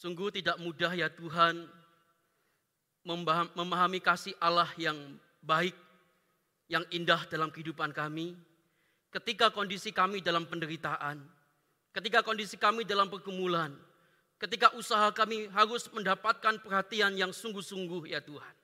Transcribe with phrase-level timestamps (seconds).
[0.00, 1.68] Sungguh tidak mudah ya Tuhan
[3.52, 4.96] memahami kasih Allah yang
[5.44, 5.76] baik,
[6.72, 8.32] yang indah dalam kehidupan kami.
[9.12, 11.20] Ketika kondisi kami dalam penderitaan,
[11.92, 13.76] ketika kondisi kami dalam pergumulan,
[14.40, 18.56] ketika usaha kami harus mendapatkan perhatian yang sungguh-sungguh ya Tuhan.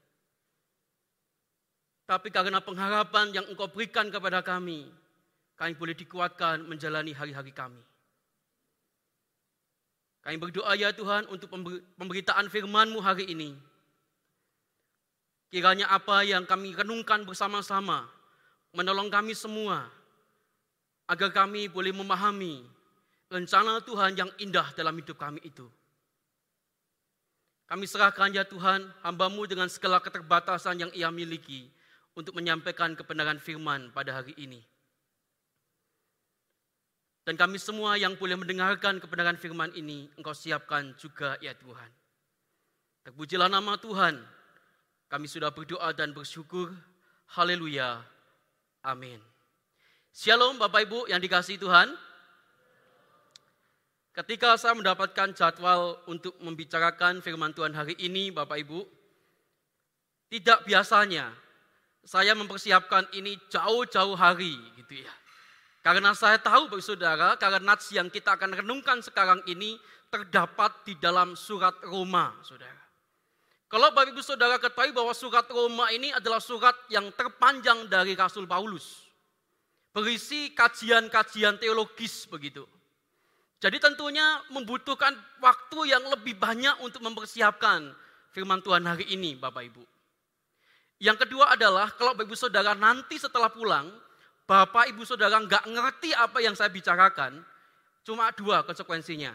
[2.09, 4.89] Tapi karena pengharapan yang Engkau berikan kepada kami,
[5.53, 7.83] kami boleh dikuatkan menjalani hari-hari kami.
[10.27, 11.47] Kami berdoa ya Tuhan untuk
[11.95, 13.55] pemberitaan firman-Mu hari ini.
[15.55, 18.11] Kiranya apa yang kami renungkan bersama-sama
[18.75, 19.87] menolong kami semua
[21.07, 22.67] agar kami boleh memahami
[23.31, 25.71] rencana Tuhan yang indah dalam hidup kami itu.
[27.71, 31.71] Kami serahkan ya Tuhan hambamu dengan segala keterbatasan yang ia miliki
[32.19, 34.59] untuk menyampaikan kebenaran firman pada hari ini.
[37.27, 41.91] Dan kami semua yang boleh mendengarkan kebenaran firman ini, Engkau siapkan juga ya Tuhan.
[43.03, 44.23] Terpujilah nama Tuhan.
[45.11, 46.71] Kami sudah berdoa dan bersyukur.
[47.35, 47.99] Haleluya.
[48.87, 49.19] Amin.
[50.15, 51.91] Shalom Bapak Ibu yang dikasih Tuhan.
[54.15, 58.87] Ketika saya mendapatkan jadwal untuk membicarakan firman Tuhan hari ini Bapak Ibu,
[60.31, 61.35] tidak biasanya
[62.07, 65.15] saya mempersiapkan ini jauh-jauh hari gitu ya.
[65.87, 69.79] Karena saya tahu Bapak Saudara, karena nats yang kita akan renungkan sekarang ini
[70.11, 72.83] terdapat di dalam surat Roma, Saudara.
[73.71, 78.51] Kalau Bapak Ibu Saudara ketahui bahwa surat Roma ini adalah surat yang terpanjang dari Rasul
[78.51, 79.07] Paulus.
[79.95, 82.67] Berisi kajian-kajian teologis begitu.
[83.63, 87.95] Jadi tentunya membutuhkan waktu yang lebih banyak untuk mempersiapkan
[88.35, 89.87] firman Tuhan hari ini Bapak Ibu.
[90.99, 93.87] Yang kedua adalah kalau Bapak Ibu Saudara nanti setelah pulang,
[94.47, 97.43] Bapak Ibu Saudara nggak ngerti apa yang saya bicarakan,
[98.07, 99.35] cuma dua konsekuensinya.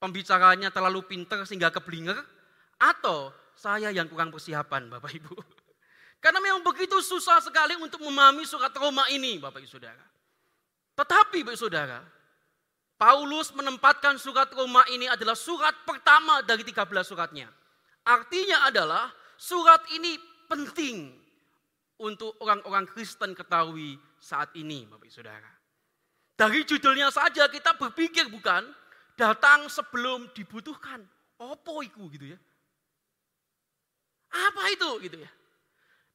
[0.00, 2.16] Pembicaranya terlalu pinter sehingga keblinger,
[2.80, 5.36] atau saya yang kurang persiapan Bapak Ibu.
[6.24, 10.04] Karena memang begitu susah sekali untuk memahami surat Roma ini Bapak Ibu Saudara.
[10.96, 12.00] Tetapi Bapak Ibu Saudara,
[12.96, 17.52] Paulus menempatkan surat Roma ini adalah surat pertama dari 13 suratnya.
[18.08, 20.16] Artinya adalah surat ini
[20.48, 21.21] penting
[22.00, 25.50] untuk orang-orang Kristen ketahui saat ini, Bapak Ibu Saudara.
[26.32, 28.64] Dari judulnya saja kita berpikir bukan
[29.14, 31.04] datang sebelum dibutuhkan.
[31.36, 32.38] Apa itu gitu ya?
[34.32, 35.30] Apa itu gitu ya?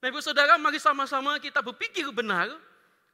[0.01, 2.49] Bapak Saudara, mari sama-sama kita berpikir benar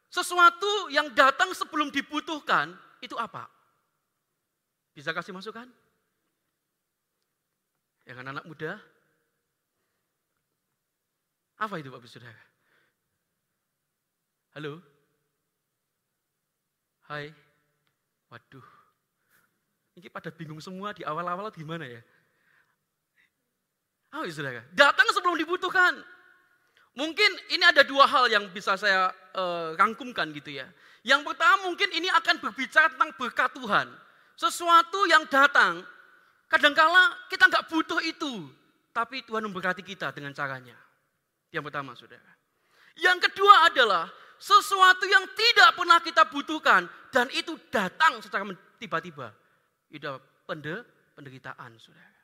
[0.08, 2.72] sesuatu yang datang sebelum dibutuhkan
[3.04, 3.50] itu apa?
[4.94, 5.66] Bisa kasih masukan?
[8.06, 8.72] Yang anak-anak muda?
[11.58, 12.53] Apa itu Bapak Saudara?
[14.54, 14.78] Halo?
[17.10, 17.34] Hai?
[18.30, 18.68] Waduh.
[19.98, 22.02] Ini pada bingung semua di awal-awal gimana ya?
[24.14, 24.62] Oh, saudara.
[24.78, 25.98] Datang sebelum dibutuhkan.
[26.94, 30.70] Mungkin ini ada dua hal yang bisa saya uh, rangkumkan gitu ya.
[31.02, 33.90] Yang pertama mungkin ini akan berbicara tentang berkat Tuhan.
[34.38, 35.82] Sesuatu yang datang,
[36.46, 38.46] kadangkala kita nggak butuh itu.
[38.94, 40.78] Tapi Tuhan memberkati kita dengan caranya.
[41.50, 42.38] Yang pertama saudara.
[42.94, 44.06] Yang kedua adalah
[44.44, 46.84] sesuatu yang tidak pernah kita butuhkan
[47.16, 48.44] dan itu datang secara
[48.76, 49.32] tiba-tiba.
[49.88, 50.20] Itu
[51.16, 52.20] penderitaan, saudara.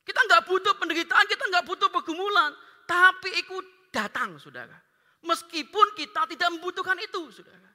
[0.00, 2.56] Kita nggak butuh penderitaan, kita nggak butuh pergumulan,
[2.88, 3.60] tapi itu
[3.92, 4.76] datang, saudara.
[5.20, 7.68] Meskipun kita tidak membutuhkan itu, saudara.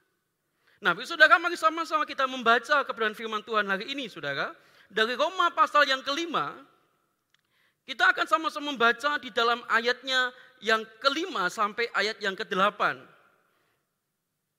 [0.82, 4.58] Nah, saudara, mari sama-sama kita membaca kebenaran firman Tuhan hari ini, saudara.
[4.90, 6.58] Dari Roma pasal yang kelima,
[7.86, 13.02] kita akan sama-sama membaca di dalam ayatnya yang kelima sampai ayat yang kedelapan.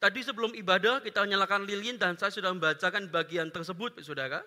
[0.00, 4.40] Tadi sebelum ibadah kita nyalakan lilin dan saya sudah membacakan bagian tersebut, saudara.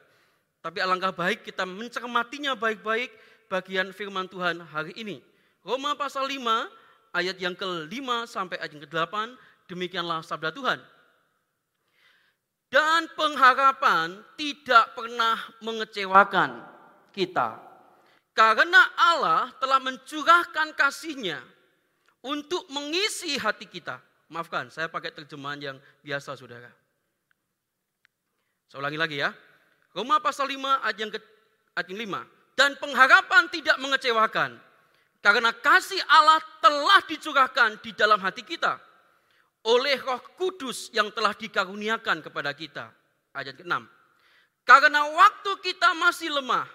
[0.65, 3.13] Tapi alangkah baik kita mencermatinya baik-baik
[3.53, 5.21] bagian firman Tuhan hari ini.
[5.61, 6.41] Roma pasal 5
[7.13, 9.13] ayat yang ke-5 sampai ayat yang ke-8,
[9.69, 10.81] demikianlah sabda Tuhan.
[12.73, 16.65] Dan pengharapan tidak pernah mengecewakan
[17.13, 17.61] kita.
[18.33, 21.45] Karena Allah telah mencurahkan kasihnya
[22.25, 24.01] untuk mengisi hati kita
[24.33, 26.73] Maafkan, saya pakai terjemahan yang biasa saudara.
[28.65, 29.29] Saya ulangi lagi ya.
[29.93, 31.21] Roma pasal 5 ayat yang, ke,
[31.77, 32.57] ayat yang 5.
[32.57, 34.57] Dan pengharapan tidak mengecewakan.
[35.21, 38.81] Karena kasih Allah telah dicurahkan di dalam hati kita.
[39.69, 42.89] Oleh roh kudus yang telah dikaruniakan kepada kita.
[43.37, 43.85] Ayat ke-6.
[44.65, 46.65] Karena waktu kita masih lemah.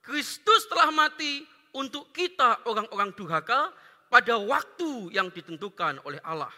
[0.00, 1.42] Kristus telah mati
[1.74, 3.74] untuk kita orang-orang durhaka
[4.06, 6.50] pada waktu yang ditentukan oleh Allah.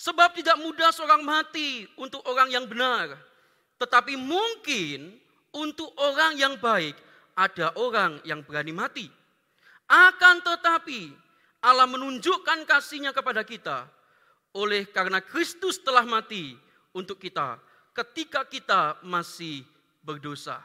[0.00, 3.20] Sebab tidak mudah seorang mati untuk orang yang benar.
[3.76, 5.12] Tetapi mungkin
[5.52, 6.96] untuk orang yang baik
[7.36, 9.06] ada orang yang berani mati.
[9.84, 11.12] Akan tetapi
[11.60, 13.84] Allah menunjukkan kasihnya kepada kita
[14.56, 16.56] oleh karena Kristus telah mati
[16.96, 17.60] untuk kita
[17.92, 19.68] ketika kita masih
[20.00, 20.64] berdosa.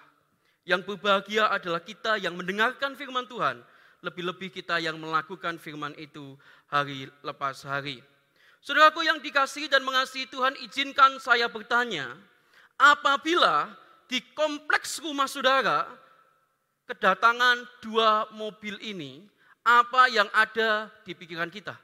[0.63, 3.59] Yang berbahagia adalah kita yang mendengarkan firman Tuhan,
[3.99, 6.39] lebih-lebih kita yang melakukan firman itu
[6.71, 8.14] hari lepas hari.
[8.65, 12.17] Saudaraku yang dikasih dan mengasihi Tuhan, izinkan saya bertanya,
[12.81, 13.69] apabila
[14.09, 15.85] di kompleks rumah saudara
[16.89, 19.21] kedatangan dua mobil ini,
[19.61, 21.77] apa yang ada di pikiran kita?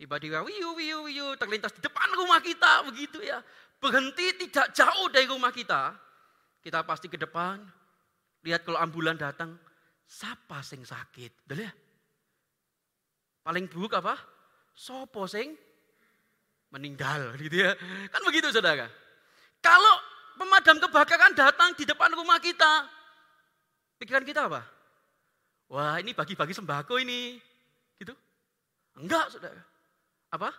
[0.00, 3.44] Tiba-tiba wiu wiu wiu terlintas di depan rumah kita begitu ya.
[3.76, 5.92] Berhenti tidak jauh dari rumah kita.
[6.64, 7.60] Kita pasti ke depan.
[8.48, 9.60] Lihat kalau ambulan datang.
[10.08, 11.44] Siapa sing sakit?
[11.44, 11.72] Udah ya?
[13.44, 14.16] Paling buruk apa?
[14.72, 15.52] Sopo sing
[16.72, 17.76] meninggal gitu ya.
[18.08, 18.88] Kan begitu saudara.
[19.60, 19.94] Kalau
[20.40, 22.88] pemadam kebakaran datang di depan rumah kita.
[24.00, 24.64] Pikiran kita apa?
[25.70, 27.38] Wah ini bagi-bagi sembako ini.
[28.00, 28.16] Gitu?
[28.98, 29.62] Enggak saudara.
[30.32, 30.50] Apa?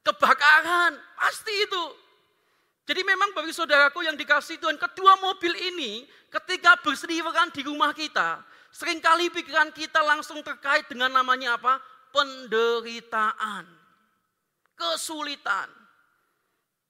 [0.00, 1.84] Kebakaran, pasti itu.
[2.88, 8.42] Jadi memang bagi saudaraku yang dikasih Tuhan, kedua mobil ini ketika berseliweran di rumah kita,
[8.70, 11.78] sering kali pikiran kita langsung terkait dengan namanya apa?
[12.10, 13.66] Penderitaan,
[14.74, 15.68] kesulitan.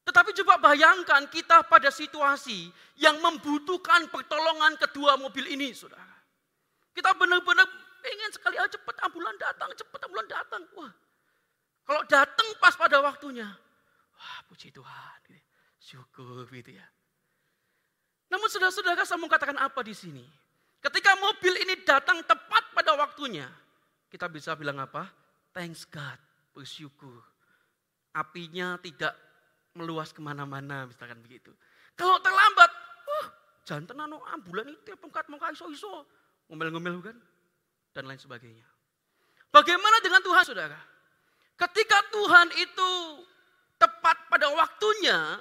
[0.04, 6.08] Tetapi coba bayangkan kita pada situasi yang membutuhkan pertolongan kedua mobil ini, saudara.
[6.96, 7.68] Kita benar-benar
[8.00, 10.62] Pengen sekali aja cepat ambulan datang, cepat ambulan datang.
[10.72, 10.92] Wah,
[11.84, 13.48] kalau datang pas pada waktunya,
[14.16, 15.40] wah puji Tuhan, gitu.
[15.80, 16.86] syukur gitu ya.
[18.32, 20.24] Namun saudara-saudara saya mau katakan apa di sini?
[20.80, 23.44] Ketika mobil ini datang tepat pada waktunya,
[24.08, 25.12] kita bisa bilang apa?
[25.52, 26.16] Thanks God,
[26.56, 27.20] bersyukur.
[28.16, 29.12] Apinya tidak
[29.76, 31.52] meluas ke mana-mana, misalkan begitu.
[31.94, 32.70] Kalau terlambat,
[33.06, 33.26] wah
[33.68, 36.08] jantan anu ambulan itu pengkat mau iso-iso.
[36.48, 37.16] Ngomel-ngomel kan
[37.94, 38.66] dan lain sebagainya.
[39.52, 40.80] Bagaimana dengan Tuhan saudara?
[41.60, 42.90] Ketika Tuhan itu
[43.76, 45.38] tepat pada waktunya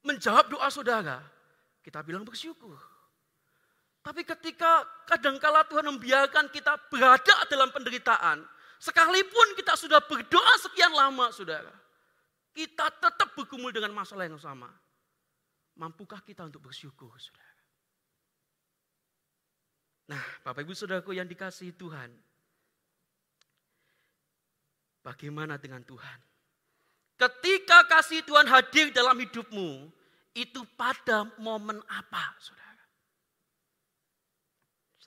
[0.00, 1.20] menjawab doa saudara,
[1.84, 2.89] kita bilang bersyukur.
[4.10, 8.42] Tapi ketika kadangkala Tuhan membiarkan kita berada dalam penderitaan,
[8.82, 11.70] sekalipun kita sudah berdoa sekian lama saudara,
[12.50, 14.66] kita tetap bergumul dengan masalah yang sama.
[15.78, 17.54] Mampukah kita untuk bersyukur saudara?
[20.10, 22.10] Nah, Bapak Ibu Saudaraku yang dikasihi Tuhan.
[25.06, 26.18] Bagaimana dengan Tuhan?
[27.14, 29.86] Ketika kasih Tuhan hadir dalam hidupmu,
[30.34, 32.69] itu pada momen apa, saudara?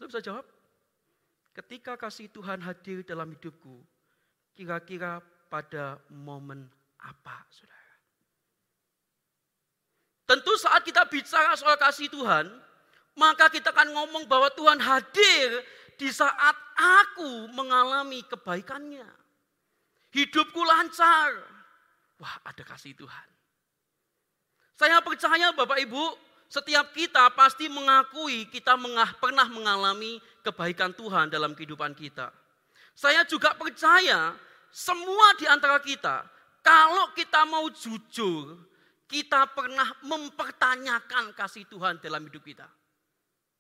[0.03, 0.45] Sudah bisa jawab?
[1.55, 3.79] Ketika kasih Tuhan hadir dalam hidupku,
[4.51, 6.67] kira-kira pada momen
[7.00, 7.95] apa, saudara?
[10.27, 12.51] Tentu saat kita bicara soal kasih Tuhan,
[13.15, 15.63] maka kita akan ngomong bahwa Tuhan hadir
[15.95, 19.07] di saat aku mengalami kebaikannya.
[20.11, 21.47] Hidupku lancar.
[22.19, 23.27] Wah ada kasih Tuhan.
[24.75, 26.03] Saya percaya Bapak Ibu,
[26.53, 32.29] setiap kita pasti mengakui kita mengah, pernah mengalami kebaikan Tuhan dalam kehidupan kita.
[32.94, 34.38] Saya juga percaya
[34.69, 36.21] semua di antara kita,
[36.61, 38.69] kalau kita mau jujur,
[39.10, 42.69] kita pernah mempertanyakan kasih Tuhan dalam hidup kita.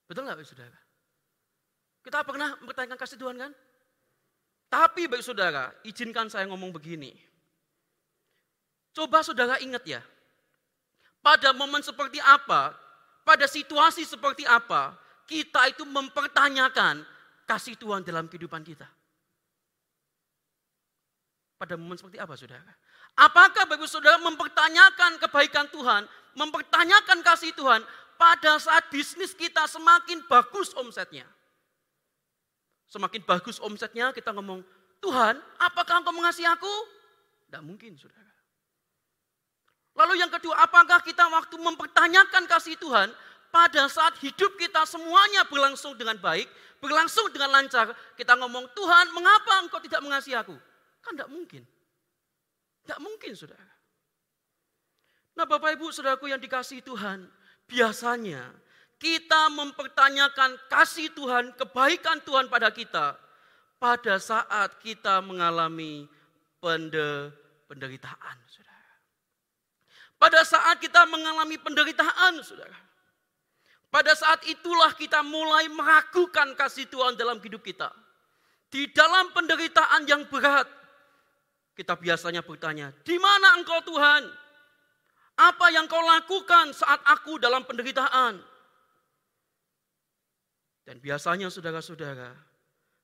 [0.05, 0.77] Betul nggak saudara?
[2.05, 3.51] Kita pernah mempertanyakan kasih Tuhan kan?
[4.69, 7.09] Tapi baik saudara, izinkan saya ngomong begini.
[8.93, 10.05] Coba saudara ingat ya,
[11.25, 12.82] pada momen seperti apa,
[13.23, 14.95] pada situasi seperti apa,
[15.27, 17.03] kita itu mempertanyakan
[17.47, 18.87] kasih Tuhan dalam kehidupan kita.
[21.55, 22.71] Pada momen seperti apa saudara?
[23.15, 26.03] Apakah bagi saudara mempertanyakan kebaikan Tuhan,
[26.35, 27.79] mempertanyakan kasih Tuhan,
[28.19, 31.23] pada saat bisnis kita semakin bagus omsetnya.
[32.91, 34.61] Semakin bagus omsetnya kita ngomong,
[34.99, 36.71] Tuhan apakah engkau mengasihi aku?
[37.47, 38.32] Tidak mungkin saudara.
[39.93, 43.13] Lalu yang kedua, apakah kita waktu mempertanyakan kasih Tuhan
[43.53, 46.49] pada saat hidup kita semuanya berlangsung dengan baik,
[46.81, 50.57] berlangsung dengan lancar, kita ngomong, Tuhan mengapa engkau tidak mengasihi aku?
[51.05, 51.61] Kan tidak mungkin.
[52.83, 53.73] Tidak mungkin saudara.
[55.37, 57.29] Nah Bapak Ibu saudaraku yang dikasih Tuhan,
[57.69, 58.49] biasanya
[58.97, 63.17] kita mempertanyakan kasih Tuhan, kebaikan Tuhan pada kita
[63.83, 66.07] pada saat kita mengalami
[67.67, 68.37] penderitaan.
[70.17, 72.75] Pada saat kita mengalami penderitaan, saudara.
[73.93, 77.93] Pada saat itulah kita mulai meragukan kasih Tuhan dalam hidup kita.
[78.73, 80.65] Di dalam penderitaan yang berat,
[81.77, 84.25] kita biasanya bertanya, di mana engkau Tuhan?
[85.37, 88.41] Apa yang kau lakukan saat aku dalam penderitaan?
[90.83, 92.33] Dan biasanya saudara-saudara,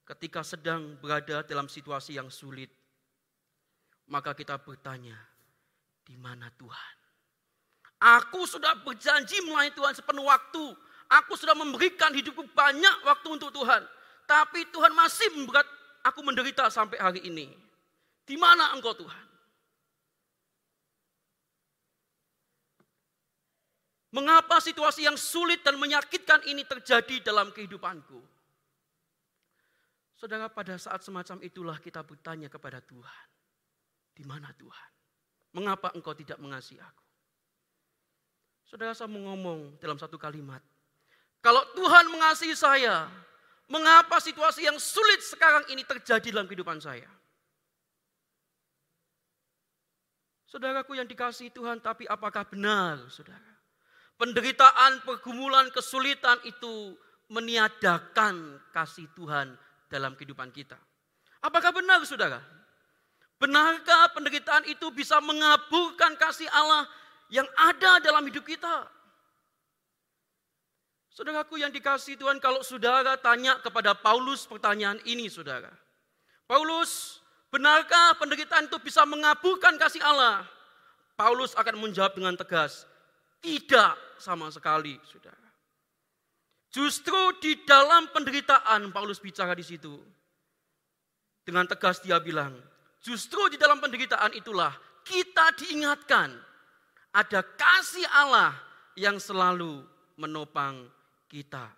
[0.10, 2.74] ketika sedang berada dalam situasi yang sulit,
[4.10, 5.16] maka kita bertanya,
[6.02, 6.99] di mana Tuhan?
[8.00, 10.72] Aku sudah berjanji melayani Tuhan sepenuh waktu.
[11.10, 13.84] Aku sudah memberikan hidupku banyak waktu untuk Tuhan.
[14.24, 15.68] Tapi Tuhan masih membuat
[16.06, 17.52] aku menderita sampai hari ini.
[18.24, 19.26] Di mana engkau Tuhan?
[24.10, 28.18] Mengapa situasi yang sulit dan menyakitkan ini terjadi dalam kehidupanku?
[30.18, 33.28] Saudara, pada saat semacam itulah kita bertanya kepada Tuhan.
[34.18, 34.90] Di mana Tuhan?
[35.54, 36.99] Mengapa engkau tidak mengasihi aku?
[38.70, 40.62] Saudara, saya mau ngomong dalam satu kalimat.
[41.42, 43.10] Kalau Tuhan mengasihi saya,
[43.66, 47.10] mengapa situasi yang sulit sekarang ini terjadi dalam kehidupan saya?
[50.46, 53.50] Saudaraku yang dikasihi Tuhan, tapi apakah benar, saudara?
[54.20, 56.94] penderitaan, pergumulan, kesulitan itu
[57.32, 59.56] meniadakan kasih Tuhan
[59.88, 60.76] dalam kehidupan kita.
[61.40, 62.44] Apakah benar saudara?
[63.40, 66.84] Benarkah penderitaan itu bisa mengaburkan kasih Allah
[67.30, 68.90] yang ada dalam hidup kita?
[71.14, 75.70] Saudaraku yang dikasih Tuhan, kalau saudara tanya kepada Paulus pertanyaan ini saudara.
[76.48, 77.20] Paulus,
[77.52, 80.48] benarkah penderitaan itu bisa mengaburkan kasih Allah?
[81.20, 82.88] Paulus akan menjawab dengan tegas,
[83.44, 85.50] tidak sama sekali, saudara.
[86.72, 90.00] Justru di dalam penderitaan Paulus bicara di situ.
[91.44, 92.56] Dengan tegas dia bilang,
[93.04, 94.72] justru di dalam penderitaan itulah
[95.04, 96.49] kita diingatkan
[97.10, 98.54] ada kasih Allah
[98.94, 99.82] yang selalu
[100.20, 100.86] menopang
[101.30, 101.70] kita.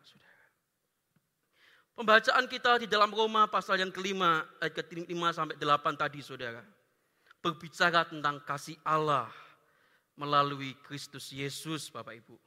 [1.91, 6.63] Pembacaan kita di dalam Roma pasal yang kelima, ayat ke-5 sampai 8 tadi saudara.
[7.43, 9.29] Berbicara tentang kasih Allah
[10.17, 12.37] melalui Kristus Yesus, Bapak Ibu.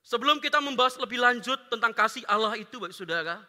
[0.00, 3.44] Sebelum kita membahas lebih lanjut tentang kasih Allah itu, Bapak Saudara,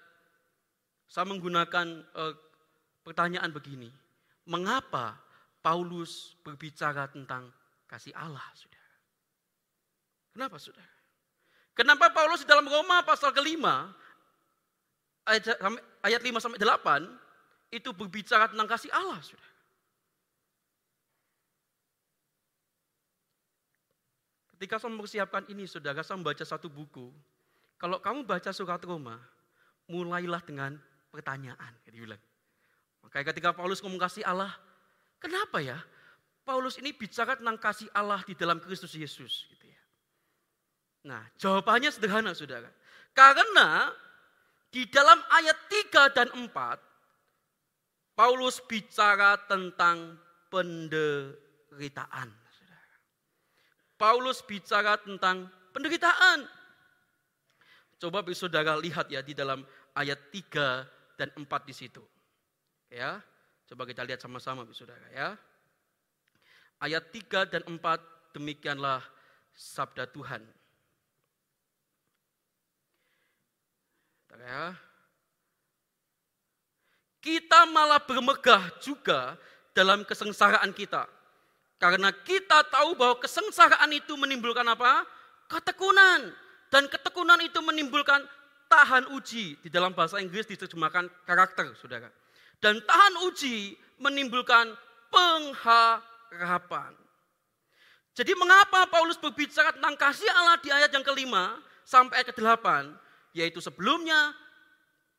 [1.07, 2.35] saya menggunakan uh,
[3.07, 3.87] pertanyaan begini.
[4.43, 5.15] Mengapa
[5.63, 7.47] Paulus berbicara tentang
[7.91, 8.95] kasih Allah, Saudara?
[10.31, 10.95] Kenapa, Saudara?
[11.75, 13.91] Kenapa Paulus di dalam Roma pasal kelima,
[15.27, 19.51] ayat, 5 sampai 8, itu berbicara tentang kasih Allah, Saudara?
[24.55, 27.09] Ketika saya mempersiapkan ini, saudara, saya membaca satu buku.
[27.81, 29.17] Kalau kamu baca surat Roma,
[29.89, 30.77] mulailah dengan
[31.09, 31.73] pertanyaan.
[31.81, 32.21] Dia bilang.
[33.01, 34.53] Makanya ketika Paulus ngomong kasih Allah,
[35.17, 35.81] kenapa ya?
[36.51, 39.47] Paulus ini bicara tentang kasih Allah di dalam Kristus Yesus.
[39.47, 39.81] Gitu ya.
[41.07, 42.67] Nah, jawabannya sederhana, saudara.
[43.15, 43.87] Karena
[44.67, 46.75] di dalam ayat 3 dan 4,
[48.19, 50.19] Paulus bicara tentang
[50.51, 52.27] penderitaan.
[53.95, 56.51] Paulus bicara tentang penderitaan.
[57.95, 59.63] Coba saudara lihat ya di dalam
[59.95, 62.03] ayat 3 dan 4 di situ.
[62.91, 63.23] Ya,
[63.71, 65.39] coba kita lihat sama-sama saudara ya.
[66.81, 69.05] Ayat 3 dan 4 demikianlah
[69.53, 70.41] sabda Tuhan.
[74.41, 74.73] Ya.
[77.21, 79.37] Kita malah bermegah juga
[79.77, 81.05] dalam kesengsaraan kita
[81.81, 85.01] karena kita tahu bahwa kesengsaraan itu menimbulkan apa?
[85.49, 86.29] Ketekunan.
[86.69, 88.21] Dan ketekunan itu menimbulkan
[88.69, 89.57] tahan uji.
[89.65, 92.13] Di dalam bahasa Inggris diterjemahkan karakter, saudara.
[92.61, 94.77] Dan tahan uji menimbulkan
[96.31, 96.95] pengharapan.
[98.15, 102.67] Jadi mengapa Paulus berbicara tentang kasih Allah di ayat yang kelima sampai ayat ke-8?
[103.35, 104.35] Yaitu sebelumnya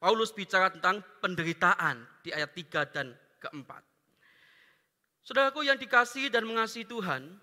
[0.00, 3.81] Paulus bicara tentang penderitaan di ayat 3 dan keempat.
[5.23, 7.38] Saudaraku yang dikasih dan mengasihi Tuhan,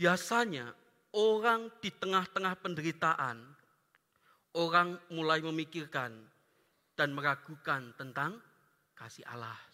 [0.00, 0.72] biasanya
[1.12, 3.36] orang di tengah-tengah penderitaan,
[4.56, 6.16] orang mulai memikirkan
[6.96, 8.40] dan meragukan tentang
[8.96, 9.69] kasih Allah.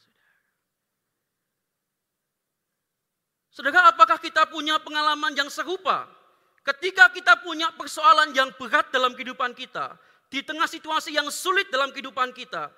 [3.56, 6.04] Saudara, apakah kita punya pengalaman yang serupa?
[6.60, 9.96] Ketika kita punya persoalan yang berat dalam kehidupan kita,
[10.28, 12.68] di tengah situasi yang sulit dalam kehidupan kita,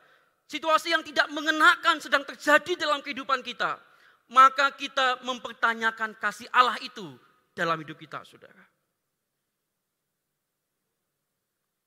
[0.46, 3.74] situasi yang tidak mengenakan sedang terjadi dalam kehidupan kita,
[4.30, 7.10] maka kita mempertanyakan kasih Allah itu
[7.58, 8.62] dalam hidup kita, saudara.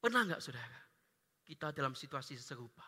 [0.03, 0.79] Pernah nggak saudara?
[1.47, 2.83] Kita dalam situasi serupa.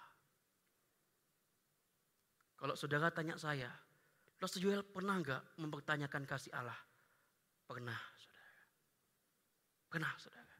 [2.59, 3.71] Kalau saudara tanya saya,
[4.43, 6.75] Los Joel pernah nggak mempertanyakan kasih Allah?
[7.63, 8.59] Pernah, saudara.
[9.87, 10.55] Pernah, saudara.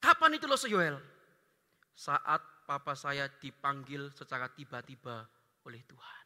[0.00, 0.96] Kapan itu Los Joel?
[1.92, 5.28] Saat papa saya dipanggil secara tiba-tiba
[5.68, 6.24] oleh Tuhan.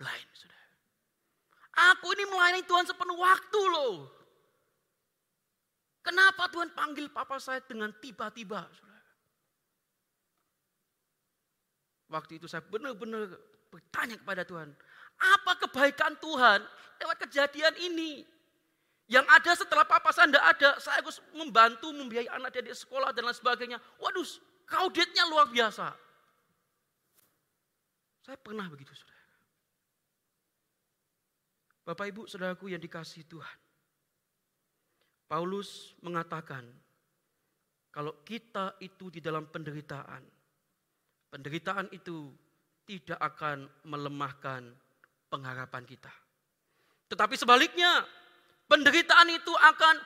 [0.00, 0.72] Lain, saudara.
[2.32, 4.08] melayani Tuhan sepenuh waktu loh.
[6.00, 8.64] Kenapa Tuhan panggil papa saya dengan tiba-tiba?
[12.08, 14.68] Waktu itu saya benar-benar bertanya kepada Tuhan.
[15.16, 16.60] Apa kebaikan Tuhan
[17.00, 18.28] lewat kejadian ini?
[19.08, 23.10] Yang ada setelah papa saya tidak ada, saya harus membantu membiayai anak dia di sekolah
[23.16, 23.78] dan lain sebagainya.
[23.98, 24.24] Waduh,
[24.68, 25.90] kauditnya luar biasa.
[28.22, 29.20] Saya pernah begitu, saudara.
[31.82, 33.58] Bapak ibu saudaraku yang dikasih Tuhan.
[35.26, 36.62] Paulus mengatakan,
[37.90, 40.22] kalau kita itu di dalam penderitaan,
[41.28, 42.30] penderitaan itu
[42.86, 44.66] tidak akan melemahkan
[45.30, 46.12] pengharapan kita.
[47.08, 48.04] Tetapi sebaliknya,
[48.66, 49.96] penderitaan itu akan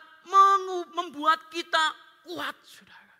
[0.95, 1.85] membuat kita
[2.27, 3.15] kuat, saudara.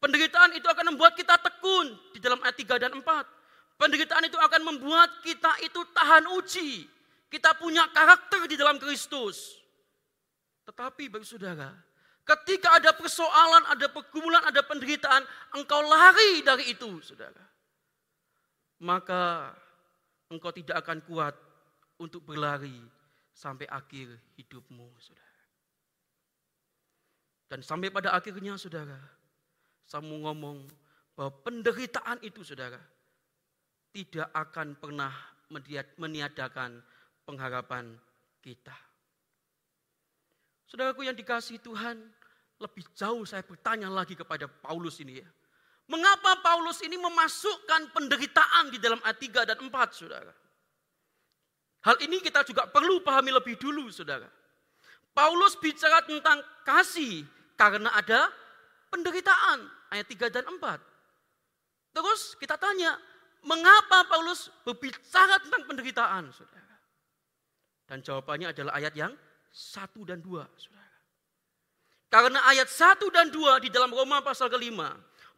[0.00, 3.04] Penderitaan itu akan membuat kita tekun di dalam ayat 3 dan 4.
[3.76, 6.88] Penderitaan itu akan membuat kita itu tahan uji.
[7.28, 9.60] Kita punya karakter di dalam Kristus.
[10.64, 11.68] Tetapi bagi saudara,
[12.24, 15.22] ketika ada persoalan, ada pergumulan, ada penderitaan,
[15.56, 17.44] engkau lari dari itu, saudara.
[18.80, 19.52] Maka
[20.32, 21.34] engkau tidak akan kuat
[22.00, 22.80] untuk berlari
[23.34, 25.28] sampai akhir hidupmu, saudara.
[27.50, 28.98] Dan sampai pada akhirnya, saudara,
[29.98, 30.70] mau ngomong
[31.18, 32.78] bahwa penderitaan itu saudara
[33.90, 35.10] tidak akan pernah
[35.98, 36.78] meniadakan
[37.26, 37.98] pengharapan
[38.38, 38.89] kita.
[40.70, 41.98] Saudaraku yang dikasih Tuhan,
[42.62, 45.26] lebih jauh saya bertanya lagi kepada Paulus ini ya.
[45.90, 50.30] Mengapa Paulus ini memasukkan penderitaan di dalam ayat 3 dan 4, saudara?
[51.82, 54.30] Hal ini kita juga perlu pahami lebih dulu, saudara.
[55.10, 57.26] Paulus bicara tentang kasih
[57.58, 58.30] karena ada
[58.94, 60.62] penderitaan ayat 3 dan 4.
[61.90, 62.94] Terus kita tanya,
[63.42, 66.76] mengapa Paulus berbicara tentang penderitaan, saudara?
[67.90, 69.10] Dan jawabannya adalah ayat yang
[69.50, 70.96] 1 dan 2, saudara.
[72.10, 74.94] Karena ayat 1 dan 2 di dalam Roma pasal kelima,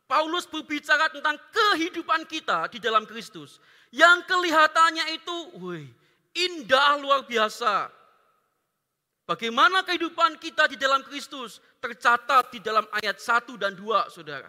[0.08, 3.60] Paulus berbicara tentang kehidupan kita di dalam Kristus.
[3.92, 5.88] Yang kelihatannya itu, wih,
[6.32, 7.92] indah luar biasa.
[9.28, 14.48] Bagaimana kehidupan kita di dalam Kristus tercatat di dalam ayat 1 dan 2, saudara.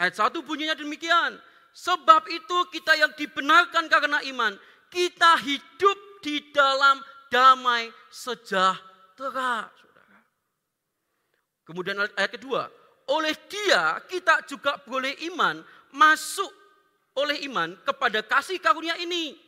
[0.00, 1.36] Ayat 1 bunyinya demikian.
[1.76, 4.56] Sebab itu kita yang dibenarkan karena iman,
[4.90, 6.98] kita hidup di dalam
[7.30, 9.70] damai sejahtera.
[9.70, 10.18] Saudara.
[11.64, 12.66] Kemudian ayat kedua,
[13.08, 15.62] oleh dia kita juga boleh iman,
[15.94, 16.50] masuk
[17.14, 19.38] oleh iman kepada kasih karunia ini.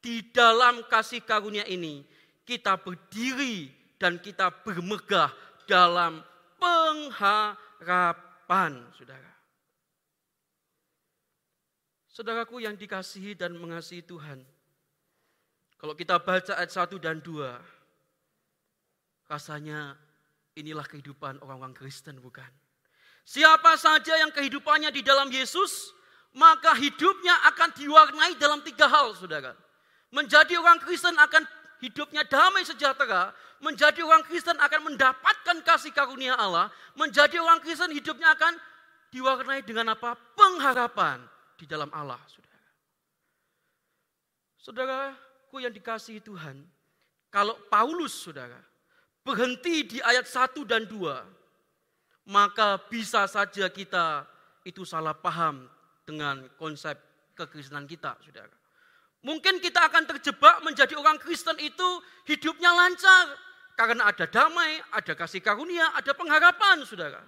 [0.00, 2.04] Di dalam kasih karunia ini,
[2.46, 5.34] kita berdiri dan kita bermegah
[5.66, 6.22] dalam
[6.60, 9.34] pengharapan, saudara.
[12.06, 14.55] Saudaraku yang dikasihi dan mengasihi Tuhan.
[15.86, 17.46] Kalau kita baca ayat 1 dan 2,
[19.30, 19.94] rasanya
[20.58, 22.50] inilah kehidupan orang-orang Kristen bukan?
[23.22, 25.94] Siapa saja yang kehidupannya di dalam Yesus,
[26.34, 29.54] maka hidupnya akan diwarnai dalam tiga hal, saudara.
[30.10, 31.46] Menjadi orang Kristen akan
[31.78, 33.30] hidupnya damai sejahtera,
[33.62, 36.66] menjadi orang Kristen akan mendapatkan kasih karunia Allah,
[36.98, 38.58] menjadi orang Kristen hidupnya akan
[39.14, 40.18] diwarnai dengan apa?
[40.34, 41.22] Pengharapan
[41.54, 42.58] di dalam Allah, saudara.
[45.46, 46.58] Saudaraku yang dikasihi Tuhan,
[47.30, 48.58] kalau Paulus, saudara,
[49.22, 51.22] berhenti di ayat 1 dan 2,
[52.34, 54.26] maka bisa saja kita
[54.66, 55.70] itu salah paham
[56.02, 56.98] dengan konsep
[57.38, 58.50] kekristenan kita, saudara.
[59.22, 63.30] Mungkin kita akan terjebak menjadi orang Kristen itu hidupnya lancar.
[63.78, 67.22] Karena ada damai, ada kasih karunia, ada pengharapan, saudara.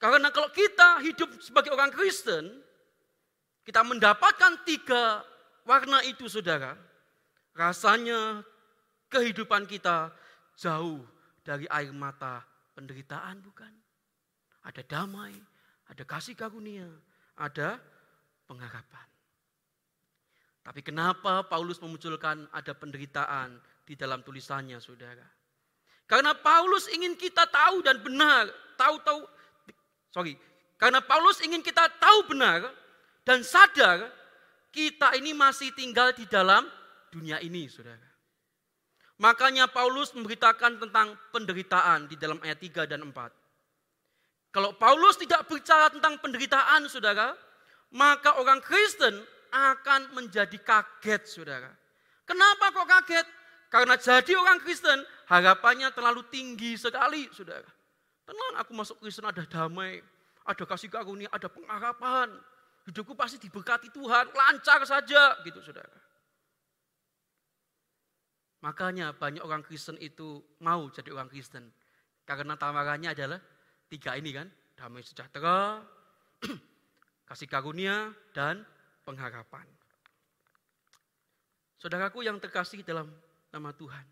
[0.00, 2.48] Karena kalau kita hidup sebagai orang Kristen,
[3.68, 5.28] kita mendapatkan tiga
[5.66, 6.76] warna itu, saudara.
[7.56, 8.46] Rasanya
[9.10, 10.14] kehidupan kita
[10.54, 11.02] jauh
[11.42, 12.44] dari air mata
[12.76, 13.72] penderitaan, bukan?
[14.64, 15.34] Ada damai,
[15.88, 16.86] ada kasih karunia,
[17.34, 17.80] ada
[18.46, 19.08] pengharapan.
[20.60, 23.56] Tapi kenapa Paulus memunculkan ada penderitaan
[23.88, 25.24] di dalam tulisannya, saudara?
[26.04, 29.24] Karena Paulus ingin kita tahu dan benar, tahu-tahu,
[30.12, 30.36] sorry,
[30.76, 32.66] karena Paulus ingin kita tahu benar
[33.24, 34.10] dan sadar
[34.70, 36.66] kita ini masih tinggal di dalam
[37.10, 38.10] dunia ini, saudara.
[39.20, 43.12] Makanya Paulus memberitakan tentang penderitaan di dalam ayat 3 dan 4.
[44.50, 47.36] Kalau Paulus tidak bicara tentang penderitaan, saudara,
[47.92, 49.20] maka orang Kristen
[49.52, 51.70] akan menjadi kaget, saudara.
[52.24, 53.26] Kenapa kok kaget?
[53.70, 57.66] Karena jadi orang Kristen, harapannya terlalu tinggi sekali, saudara.
[58.26, 60.02] Tenang, aku masuk Kristen ada damai,
[60.48, 62.34] ada kasih karunia, ada pengharapan.
[62.88, 65.98] Hidupku pasti diberkati Tuhan, lancar saja gitu saudara.
[68.60, 71.72] Makanya banyak orang Kristen itu mau jadi orang Kristen.
[72.28, 73.40] Karena tawarannya adalah
[73.88, 75.80] tiga ini kan, damai sejahtera,
[77.28, 78.60] kasih karunia, dan
[79.02, 79.64] pengharapan.
[81.80, 83.08] Saudaraku yang terkasih dalam
[83.48, 84.04] nama Tuhan.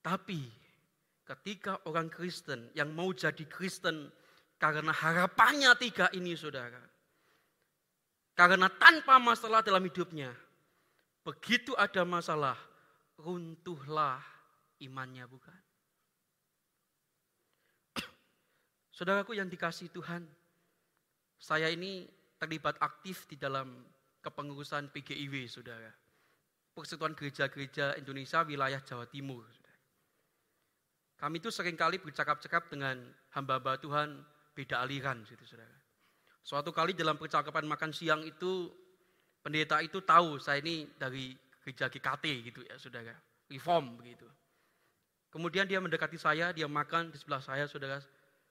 [0.00, 0.48] Tapi
[1.28, 4.08] ketika orang Kristen yang mau jadi Kristen
[4.56, 6.87] karena harapannya tiga ini saudara.
[8.38, 10.30] Karena tanpa masalah dalam hidupnya.
[11.26, 12.54] Begitu ada masalah,
[13.18, 14.22] runtuhlah
[14.78, 15.60] imannya bukan.
[18.94, 20.22] Saudaraku yang dikasih Tuhan,
[21.34, 22.06] saya ini
[22.38, 23.82] terlibat aktif di dalam
[24.22, 25.90] kepengurusan PGIW, saudara.
[26.70, 29.42] Persatuan Gereja-Gereja Indonesia wilayah Jawa Timur.
[29.50, 29.82] Saudara.
[31.18, 33.02] Kami itu sering kali bercakap-cakap dengan
[33.34, 34.22] hamba-hamba Tuhan
[34.54, 35.77] beda aliran, gitu, saudara.
[36.48, 38.72] Suatu kali dalam percakapan makan siang itu,
[39.44, 43.12] pendeta itu tahu saya ini dari gereja GKT gitu ya saudara,
[43.52, 44.24] reform begitu.
[45.28, 48.00] Kemudian dia mendekati saya, dia makan di sebelah saya saudara,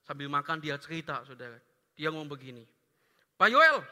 [0.06, 1.58] sambil makan dia cerita saudara.
[1.98, 2.62] Dia ngomong begini,
[3.34, 3.82] Pak Yoel,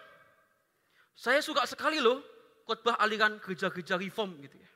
[1.19, 2.23] saya suka sekali loh
[2.62, 4.71] khotbah aliran gereja-gereja reform gitu ya.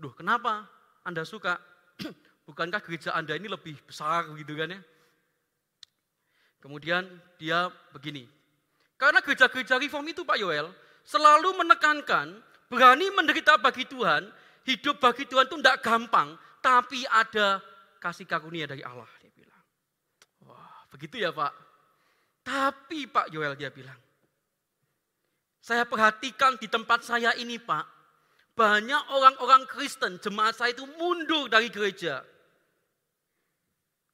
[0.00, 0.64] Duh kenapa
[1.04, 1.60] Anda suka?
[2.48, 4.80] Bukankah gereja Anda ini lebih besar gitu kan ya?
[6.58, 7.06] Kemudian
[7.38, 8.26] dia begini,
[8.98, 10.74] karena gereja-gereja reform itu Pak Yoel
[11.06, 12.34] selalu menekankan
[12.66, 14.26] berani menderita bagi Tuhan,
[14.66, 17.62] hidup bagi Tuhan itu tidak gampang, tapi ada
[18.02, 19.06] kasih karunia dari Allah.
[19.22, 19.62] Dia bilang,
[20.50, 21.54] wah begitu ya Pak.
[22.42, 23.96] Tapi Pak Yoel dia bilang,
[25.62, 27.86] saya perhatikan di tempat saya ini Pak,
[28.58, 32.26] banyak orang-orang Kristen, jemaat saya itu mundur dari gereja.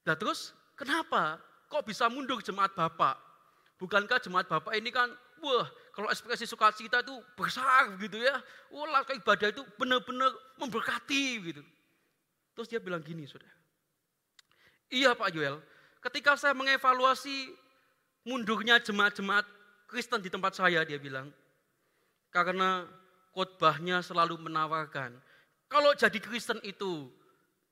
[0.04, 1.40] Nah terus kenapa?
[1.74, 3.18] Kok bisa mundur jemaat Bapak?
[3.82, 5.10] Bukankah jemaat Bapak ini kan,
[5.42, 8.38] wah kalau ekspresi sukacita itu besar gitu ya.
[8.70, 10.30] Wah, ibadah itu benar-benar
[10.62, 11.62] memberkati gitu.
[12.54, 13.50] Terus dia bilang gini, sudah.
[14.86, 15.58] Iya Pak Joel,
[15.98, 17.50] ketika saya mengevaluasi
[18.22, 19.42] mundurnya jemaat-jemaat
[19.90, 21.34] Kristen di tempat saya, dia bilang,
[22.30, 22.86] karena
[23.34, 25.18] khotbahnya selalu menawarkan,
[25.66, 27.10] kalau jadi Kristen itu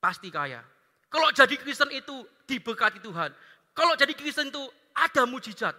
[0.03, 0.67] pasti kaya.
[1.07, 3.31] Kalau jadi Kristen itu diberkati Tuhan.
[3.73, 5.73] Kalau jadi Kristen itu ada mujizat.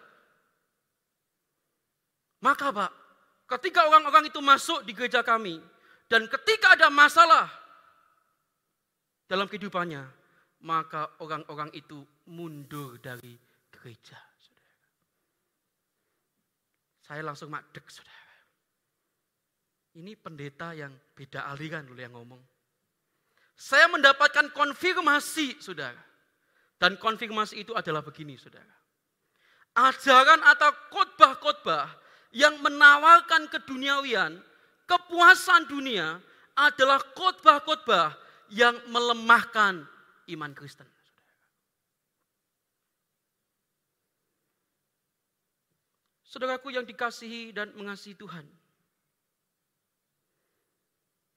[2.43, 2.91] Maka Pak,
[3.55, 5.61] ketika orang-orang itu masuk di gereja kami,
[6.11, 7.47] dan ketika ada masalah
[9.29, 10.03] dalam kehidupannya,
[10.65, 13.37] maka orang-orang itu mundur dari
[13.71, 14.19] gereja.
[17.03, 18.23] Saya langsung makdek, saudara.
[19.93, 22.41] Ini pendeta yang beda aliran dulu yang ngomong.
[23.53, 26.12] Saya mendapatkan konfirmasi, saudara.
[26.77, 28.73] Dan konfirmasi itu adalah begini, saudara.
[29.73, 31.89] Ajaran atau khotbah-khotbah
[32.33, 34.37] yang menawarkan keduniawian,
[34.85, 36.21] kepuasan dunia
[36.53, 38.13] adalah khotbah-khotbah
[38.53, 39.85] yang melemahkan
[40.29, 40.85] iman Kristen.
[46.33, 48.41] Saudaraku yang dikasihi dan mengasihi Tuhan.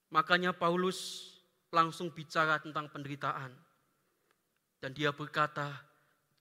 [0.09, 1.29] Makanya Paulus
[1.69, 3.53] langsung bicara tentang penderitaan.
[4.87, 5.67] Dan dia berkata,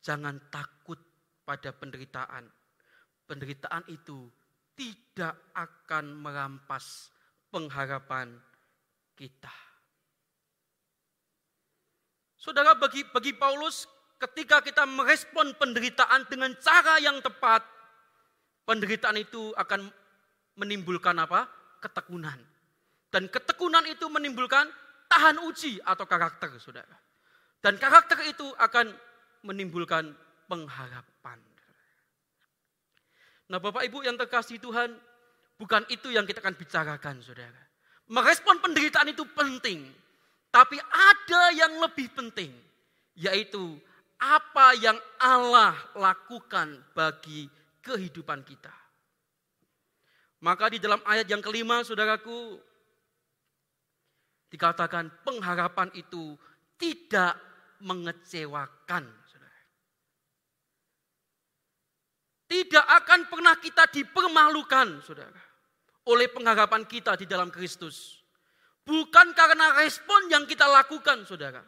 [0.06, 1.02] jangan takut
[1.42, 2.46] pada penderitaan.
[3.26, 4.30] Penderitaan itu
[4.78, 7.10] tidak akan merampas
[7.50, 8.38] pengharapan
[9.18, 9.50] kita.
[12.38, 13.90] Saudara, bagi, bagi Paulus,
[14.22, 17.66] ketika kita merespon penderitaan dengan cara yang tepat,
[18.70, 19.90] penderitaan itu akan
[20.54, 21.50] menimbulkan apa?
[21.82, 22.38] Ketekunan.
[23.10, 24.70] Dan ketekunan itu menimbulkan
[25.10, 26.94] tahan uji atau karakter, saudara.
[27.66, 28.94] Dan karakter itu akan
[29.42, 30.14] menimbulkan
[30.46, 31.42] pengharapan.
[33.50, 34.94] Nah Bapak Ibu yang terkasih Tuhan,
[35.58, 37.58] bukan itu yang kita akan bicarakan saudara.
[38.06, 39.90] Merespon penderitaan itu penting.
[40.54, 42.54] Tapi ada yang lebih penting.
[43.18, 43.82] Yaitu
[44.22, 47.50] apa yang Allah lakukan bagi
[47.82, 48.74] kehidupan kita.
[50.46, 52.62] Maka di dalam ayat yang kelima saudaraku,
[54.54, 56.38] dikatakan pengharapan itu
[56.78, 59.26] tidak mengecewakan
[62.46, 65.42] Tidak akan pernah kita dipermalukan, saudara.
[66.06, 68.22] Oleh pengharapan kita di dalam Kristus.
[68.86, 71.66] Bukan karena respon yang kita lakukan, saudara.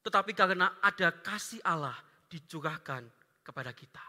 [0.00, 1.94] Tetapi karena ada kasih Allah
[2.32, 3.04] dicurahkan
[3.44, 4.00] kepada kita.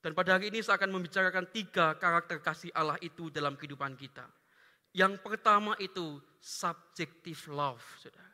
[0.00, 4.24] Dan pada hari ini saya akan membicarakan tiga karakter kasih Allah itu dalam kehidupan kita.
[4.94, 8.29] Yang pertama itu subjective love, saudara.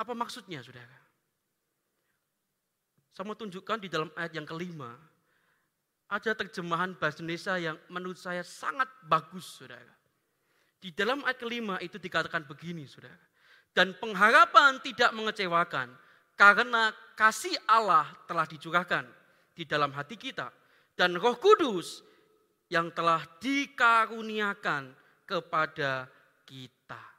[0.00, 0.96] Apa maksudnya, saudara?
[3.12, 4.96] Saya mau tunjukkan di dalam ayat yang kelima.
[6.10, 9.94] ada terjemahan bahasa Indonesia yang menurut saya sangat bagus, saudara.
[10.82, 13.14] Di dalam ayat kelima itu dikatakan begini, saudara.
[13.70, 15.94] Dan pengharapan tidak mengecewakan,
[16.34, 19.06] karena kasih Allah telah dicurahkan
[19.54, 20.50] di dalam hati kita.
[20.98, 22.02] Dan roh kudus
[22.66, 24.90] yang telah dikaruniakan
[25.30, 26.10] kepada
[26.42, 27.09] kita.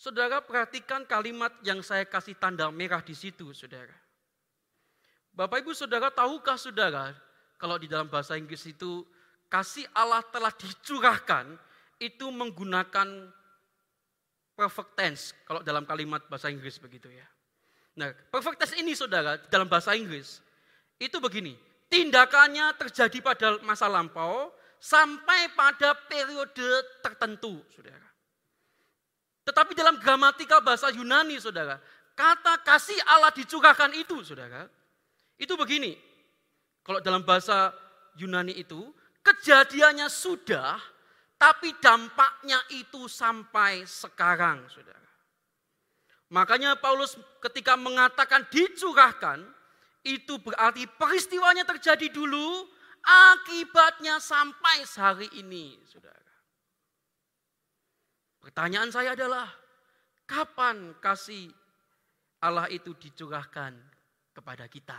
[0.00, 3.92] Saudara perhatikan kalimat yang saya kasih tanda merah di situ, saudara.
[5.28, 7.12] Bapak ibu saudara, tahukah saudara
[7.60, 9.04] kalau di dalam bahasa Inggris itu
[9.52, 11.52] kasih Allah telah dicurahkan
[12.00, 13.28] itu menggunakan
[14.56, 17.28] perfect tense kalau dalam kalimat bahasa Inggris begitu ya.
[18.00, 20.40] Nah, perfect tense ini saudara dalam bahasa Inggris
[20.96, 21.60] itu begini,
[21.92, 24.48] tindakannya terjadi pada masa lampau
[24.80, 28.09] sampai pada periode tertentu, saudara.
[29.44, 31.80] Tetapi dalam gramatika bahasa Yunani, saudara,
[32.12, 34.68] kata kasih Allah dicurahkan itu, saudara,
[35.40, 35.96] itu begini,
[36.84, 37.72] kalau dalam bahasa
[38.20, 38.92] Yunani itu,
[39.24, 40.76] kejadiannya sudah,
[41.40, 45.00] tapi dampaknya itu sampai sekarang, saudara.
[46.30, 49.42] Makanya Paulus ketika mengatakan dicurahkan,
[50.04, 52.68] itu berarti peristiwanya terjadi dulu,
[53.02, 56.19] akibatnya sampai hari ini, saudara.
[58.40, 59.46] Pertanyaan saya adalah,
[60.24, 61.52] kapan kasih
[62.40, 63.76] Allah itu dicurahkan
[64.32, 64.96] kepada kita?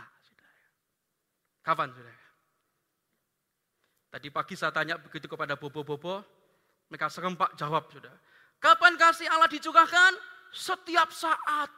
[1.62, 2.22] Kapan saudara?
[4.12, 6.22] Tadi pagi saya tanya begitu kepada bobo-bobo,
[6.86, 8.14] mereka serempak jawab sudah.
[8.62, 10.12] Kapan kasih Allah dicurahkan?
[10.52, 11.72] Setiap saat.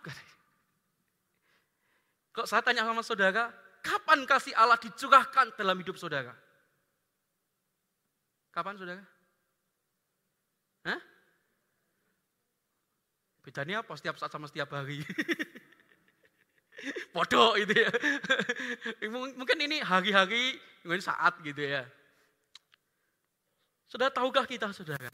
[2.35, 6.35] Kok saya tanya sama saudara, kapan kasih Allah dicurahkan dalam hidup saudara?
[8.51, 9.03] Kapan saudara?
[10.91, 11.14] Hah?
[13.45, 15.05] Bedanya apa setiap saat sama setiap hari?
[17.15, 17.93] Bodoh itu ya.
[19.39, 21.85] Mungkin ini hari-hari, mungkin saat gitu ya.
[23.89, 25.09] Sudah tahukah kita saudara?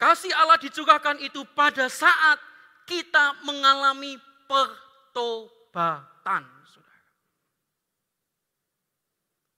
[0.00, 2.40] Kasih Allah dicurahkan itu pada saat
[2.88, 4.16] kita mengalami
[4.48, 6.48] pertobatan.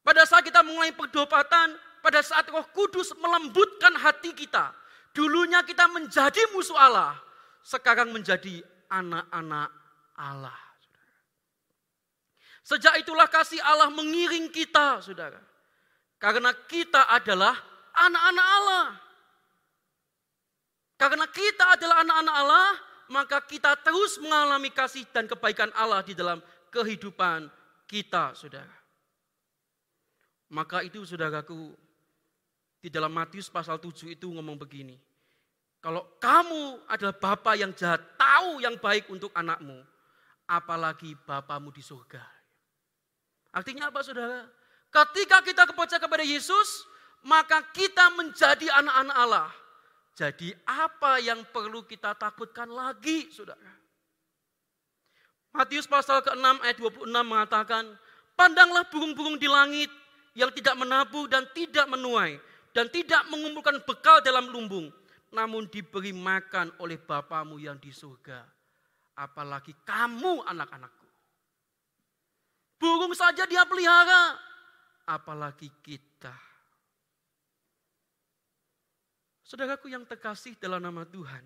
[0.03, 4.75] Pada saat kita mengalami pertobatan, pada saat roh kudus melembutkan hati kita.
[5.13, 7.13] Dulunya kita menjadi musuh Allah,
[7.61, 9.69] sekarang menjadi anak-anak
[10.17, 10.61] Allah.
[12.65, 15.41] Sejak itulah kasih Allah mengiring kita, saudara.
[16.17, 17.53] Karena kita adalah
[17.93, 18.87] anak-anak Allah.
[20.97, 22.69] Karena kita adalah anak-anak Allah,
[23.11, 26.39] maka kita terus mengalami kasih dan kebaikan Allah di dalam
[26.71, 27.51] kehidupan
[27.91, 28.73] kita, saudara.
[30.49, 31.75] Maka itu saudaraku,
[32.83, 34.99] di dalam Matius pasal 7 itu ngomong begini.
[35.79, 39.79] Kalau kamu adalah bapak yang jahat, tahu yang baik untuk anakmu,
[40.51, 42.23] apalagi Bapamu di surga.
[43.55, 44.47] Artinya apa saudara?
[44.91, 46.87] Ketika kita percaya kepada Yesus,
[47.23, 49.51] maka kita menjadi anak-anak Allah.
[50.19, 53.79] Jadi apa yang perlu kita takutkan lagi saudara?
[55.55, 57.85] Matius pasal ke-6 ayat 26 mengatakan,
[58.33, 59.93] Pandanglah burung-burung di langit
[60.33, 62.41] yang tidak menabuh dan tidak menuai
[62.73, 64.89] dan tidak mengumpulkan bekal dalam lumbung,
[65.33, 68.63] namun diberi makan oleh Bapamu yang di surga
[69.17, 71.09] apalagi kamu anak-anakku.
[72.81, 74.35] Burung saja dia pelihara,
[75.07, 76.35] apalagi kita.
[79.47, 81.45] Saudaraku yang terkasih dalam nama Tuhan,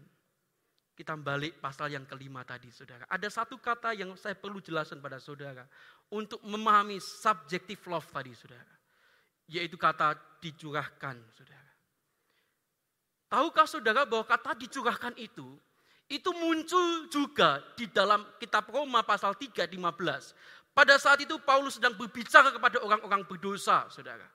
[0.97, 3.05] kita balik pasal yang kelima tadi, saudara.
[3.11, 5.67] Ada satu kata yang saya perlu jelaskan pada saudara
[6.09, 8.76] untuk memahami subjective love tadi, saudara.
[9.47, 11.73] Yaitu kata dicurahkan, saudara.
[13.27, 15.59] Tahukah saudara bahwa kata dicurahkan itu
[16.07, 20.71] itu muncul juga di dalam kitab Roma pasal 3 15.
[20.71, 24.29] Pada saat itu Paulus sedang berbicara kepada orang-orang berdosa, Saudara.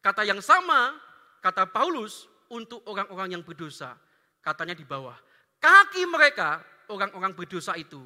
[0.00, 0.96] Kata yang sama
[1.44, 3.98] kata Paulus untuk orang-orang yang berdosa.
[4.40, 5.18] Katanya di bawah.
[5.60, 8.00] Kaki mereka orang-orang berdosa itu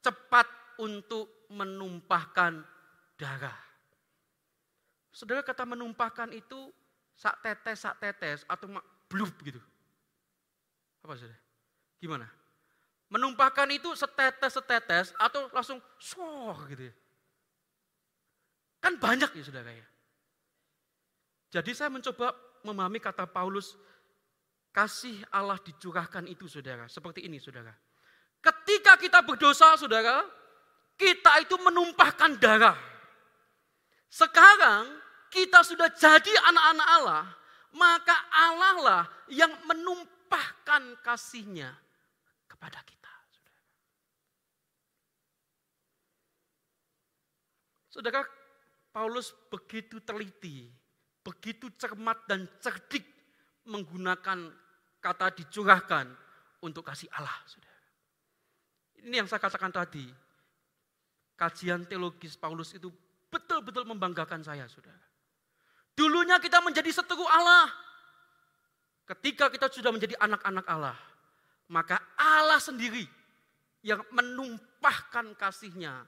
[0.00, 0.48] cepat
[0.80, 2.64] untuk menumpahkan
[3.20, 3.65] darah.
[5.16, 6.68] Saudara kata menumpahkan itu
[7.16, 8.68] sak tetes sak tetes atau
[9.08, 9.56] blub gitu.
[11.00, 11.40] Apa saudara?
[11.96, 12.28] Gimana?
[13.06, 16.94] Menumpahkan itu setetes-setetes atau langsung soh gitu ya.
[18.82, 19.86] Kan banyak ya saudara ya.
[21.54, 22.34] Jadi saya mencoba
[22.66, 23.78] memahami kata Paulus,
[24.74, 26.90] kasih Allah dicurahkan itu saudara.
[26.90, 27.70] Seperti ini saudara.
[28.42, 30.26] Ketika kita berdosa saudara,
[30.98, 32.76] kita itu menumpahkan darah.
[34.10, 37.24] Sekarang kita sudah jadi anak-anak Allah,
[37.76, 41.70] maka Allah lah yang menumpahkan kasihnya
[42.48, 43.12] kepada kita.
[47.96, 48.20] Saudara,
[48.92, 50.68] Paulus begitu teliti,
[51.24, 53.08] begitu cermat dan cerdik
[53.64, 54.52] menggunakan
[55.00, 56.04] kata dicurahkan
[56.60, 57.32] untuk kasih Allah.
[57.48, 57.80] Saudara.
[59.00, 60.04] Ini yang saya katakan tadi.
[61.36, 62.88] Kajian teologis Paulus itu
[63.28, 65.05] betul-betul membanggakan saya, saudara.
[65.96, 67.72] Dulunya kita menjadi seteru Allah.
[69.08, 70.98] Ketika kita sudah menjadi anak-anak Allah,
[71.72, 73.06] maka Allah sendiri
[73.80, 76.04] yang menumpahkan kasihnya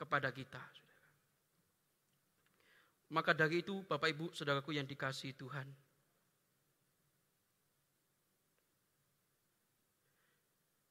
[0.00, 0.62] kepada kita.
[3.10, 5.66] Maka dari itu Bapak Ibu Saudaraku yang dikasih Tuhan.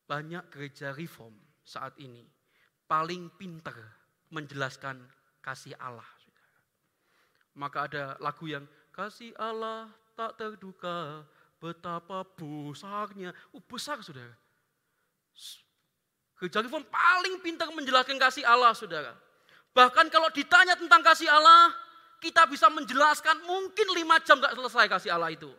[0.06, 2.28] Banyak gereja reform saat ini
[2.90, 3.78] paling pintar
[4.30, 5.00] menjelaskan
[5.40, 6.19] kasih Allah.
[7.58, 11.24] Maka ada lagu yang kasih Allah tak terduga
[11.60, 13.36] betapa besarnya.
[13.52, 14.36] Oh, besar saudara.
[16.40, 19.12] Gereja reform paling pintar menjelaskan kasih Allah saudara.
[19.76, 21.76] Bahkan kalau ditanya tentang kasih Allah,
[22.24, 25.52] kita bisa menjelaskan mungkin lima jam gak selesai kasih Allah itu.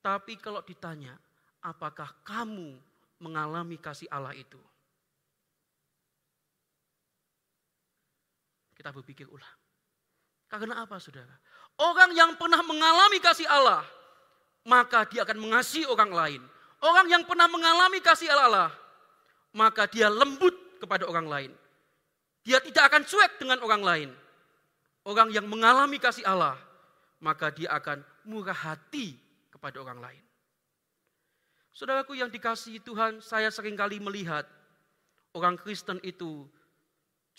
[0.00, 1.12] Tapi kalau ditanya,
[1.60, 2.80] apakah kamu
[3.20, 4.60] mengalami kasih Allah itu?
[8.72, 9.59] Kita berpikir ulang.
[10.50, 11.30] Karena apa saudara?
[11.78, 13.86] Orang yang pernah mengalami kasih Allah,
[14.66, 16.42] maka dia akan mengasihi orang lain.
[16.82, 18.74] Orang yang pernah mengalami kasih Allah,
[19.54, 21.50] maka dia lembut kepada orang lain.
[22.42, 24.10] Dia tidak akan cuek dengan orang lain.
[25.06, 26.58] Orang yang mengalami kasih Allah,
[27.22, 29.16] maka dia akan murah hati
[29.54, 30.24] kepada orang lain.
[31.70, 34.44] Saudaraku yang dikasihi Tuhan, saya sering kali melihat
[35.32, 36.44] orang Kristen itu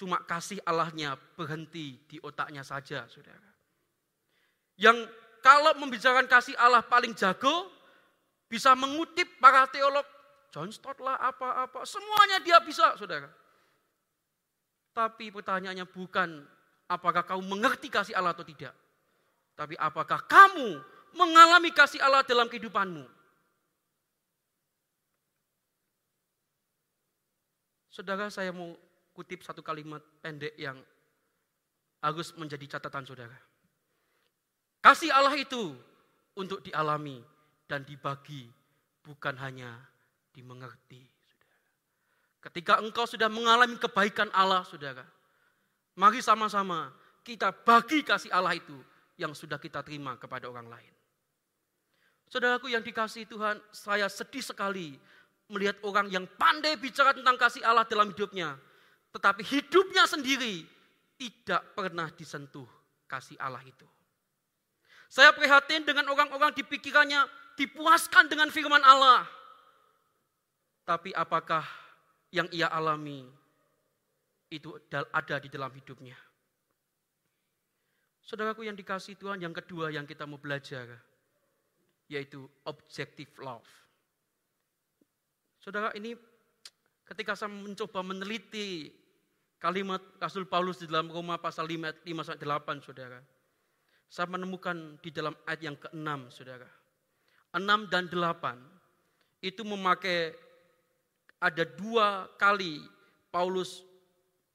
[0.01, 3.53] cuma kasih Allahnya berhenti di otaknya saja, saudara.
[4.73, 5.05] Yang
[5.45, 7.69] kalau membicarakan kasih Allah paling jago,
[8.49, 10.01] bisa mengutip para teolog,
[10.49, 13.29] John Stott lah apa-apa, semuanya dia bisa, saudara.
[14.89, 16.49] Tapi pertanyaannya bukan
[16.89, 18.73] apakah kamu mengerti kasih Allah atau tidak.
[19.53, 20.81] Tapi apakah kamu
[21.13, 23.05] mengalami kasih Allah dalam kehidupanmu?
[27.93, 28.73] Saudara, saya mau
[29.21, 30.81] kutip satu kalimat pendek yang
[32.01, 33.37] harus menjadi catatan saudara.
[34.81, 35.77] Kasih Allah itu
[36.33, 37.21] untuk dialami
[37.69, 38.49] dan dibagi,
[39.05, 39.77] bukan hanya
[40.33, 41.05] dimengerti.
[42.41, 45.05] Ketika engkau sudah mengalami kebaikan Allah, saudara,
[45.99, 46.89] Mari sama-sama
[47.21, 48.73] kita bagi kasih Allah itu
[49.19, 50.93] yang sudah kita terima kepada orang lain.
[52.31, 54.95] Saudaraku yang dikasih Tuhan, saya sedih sekali
[55.51, 58.55] melihat orang yang pandai bicara tentang kasih Allah dalam hidupnya,
[59.11, 60.63] tetapi hidupnya sendiri
[61.19, 62.67] tidak pernah disentuh
[63.05, 63.85] kasih Allah itu.
[65.11, 67.27] Saya prihatin dengan orang-orang di pikirannya
[67.59, 69.27] dipuaskan dengan firman Allah.
[70.87, 71.67] Tapi apakah
[72.31, 73.27] yang ia alami
[74.47, 76.15] itu ada di dalam hidupnya.
[78.23, 80.87] Saudaraku yang dikasih Tuhan, yang kedua yang kita mau belajar,
[82.07, 83.67] yaitu objective love.
[85.59, 86.15] Saudara ini
[87.03, 89.00] ketika saya mencoba meneliti
[89.61, 93.21] kalimat Rasul Paulus di dalam Roma pasal 5, 5 8, saudara.
[94.09, 96.67] Saya menemukan di dalam ayat yang ke-6, saudara.
[97.53, 100.33] 6 dan 8 itu memakai
[101.37, 102.81] ada dua kali
[103.29, 103.85] Paulus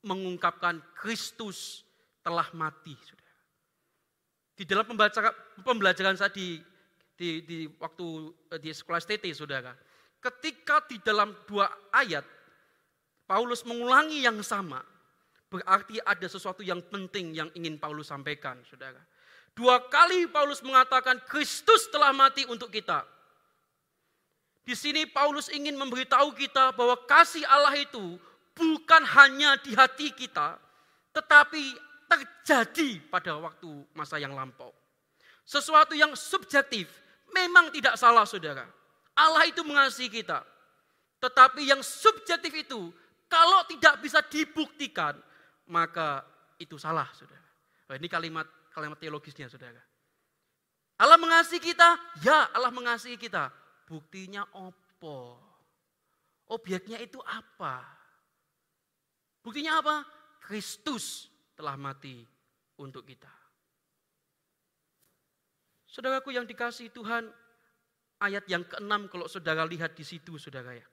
[0.03, 1.87] mengungkapkan Kristus
[2.27, 2.99] telah mati.
[2.99, 3.35] Saudara.
[4.59, 6.59] Di dalam pembelajaran, pembelajaran saya di,
[7.14, 8.07] di, di waktu
[8.51, 9.71] eh, di sekolah STT, saudara,
[10.19, 12.27] ketika di dalam dua ayat
[13.27, 14.81] Paulus mengulangi yang sama,
[15.46, 18.98] berarti ada sesuatu yang penting yang ingin Paulus sampaikan, saudara.
[19.56, 23.06] Dua kali Paulus mengatakan Kristus telah mati untuk kita.
[24.66, 28.18] Di sini Paulus ingin memberitahu kita bahwa kasih Allah itu
[28.52, 30.59] bukan hanya di hati kita,
[31.14, 31.78] tetapi
[32.11, 34.74] terjadi pada waktu masa yang lampau.
[35.46, 36.90] Sesuatu yang subjektif
[37.30, 38.66] memang tidak salah saudara.
[39.14, 40.42] Allah itu mengasihi kita.
[41.23, 42.90] Tetapi yang subjektif itu
[43.31, 45.16] kalau tidak bisa dibuktikan
[45.71, 46.23] maka
[46.58, 47.46] itu salah saudara.
[47.94, 49.81] Ini kalimat kalimat teologisnya saudara.
[50.96, 51.88] Allah mengasihi kita,
[52.25, 53.52] ya Allah mengasihi kita.
[53.85, 55.38] Buktinya opo?
[56.48, 57.85] Objeknya itu apa?
[59.44, 60.02] Buktinya apa?
[60.40, 62.23] Kristus telah mati
[62.81, 63.31] untuk kita.
[65.87, 67.29] Saudaraku yang dikasih Tuhan,
[68.21, 70.87] ayat yang keenam kalau saudara lihat di situ saudara ya.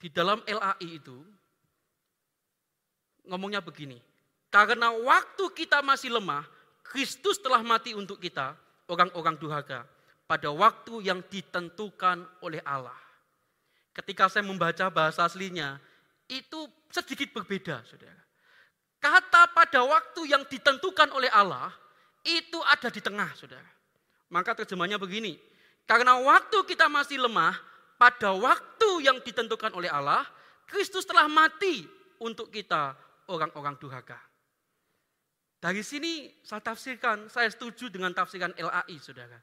[0.00, 1.22] Di dalam LAI itu,
[3.26, 3.98] ngomongnya begini,
[4.52, 6.44] karena waktu kita masih lemah,
[6.84, 8.52] Kristus telah mati untuk kita,
[8.90, 9.88] orang-orang durhaka,
[10.28, 12.96] pada waktu yang ditentukan oleh Allah.
[13.96, 15.80] Ketika saya membaca bahasa aslinya,
[16.28, 18.20] itu sedikit berbeda, saudara.
[19.52, 21.72] pada waktu yang ditentukan oleh Allah
[22.22, 23.68] itu ada di tengah, saudara.
[24.32, 25.36] Maka terjemahnya begini,
[25.84, 27.56] karena waktu kita masih lemah,
[27.96, 30.24] pada waktu yang ditentukan oleh Allah,
[30.68, 31.84] Kristus telah mati
[32.22, 32.96] untuk kita
[33.30, 34.18] orang-orang durhaka.
[35.62, 39.38] Dari sini saya tafsirkan, saya setuju dengan tafsiran LAI, saudara.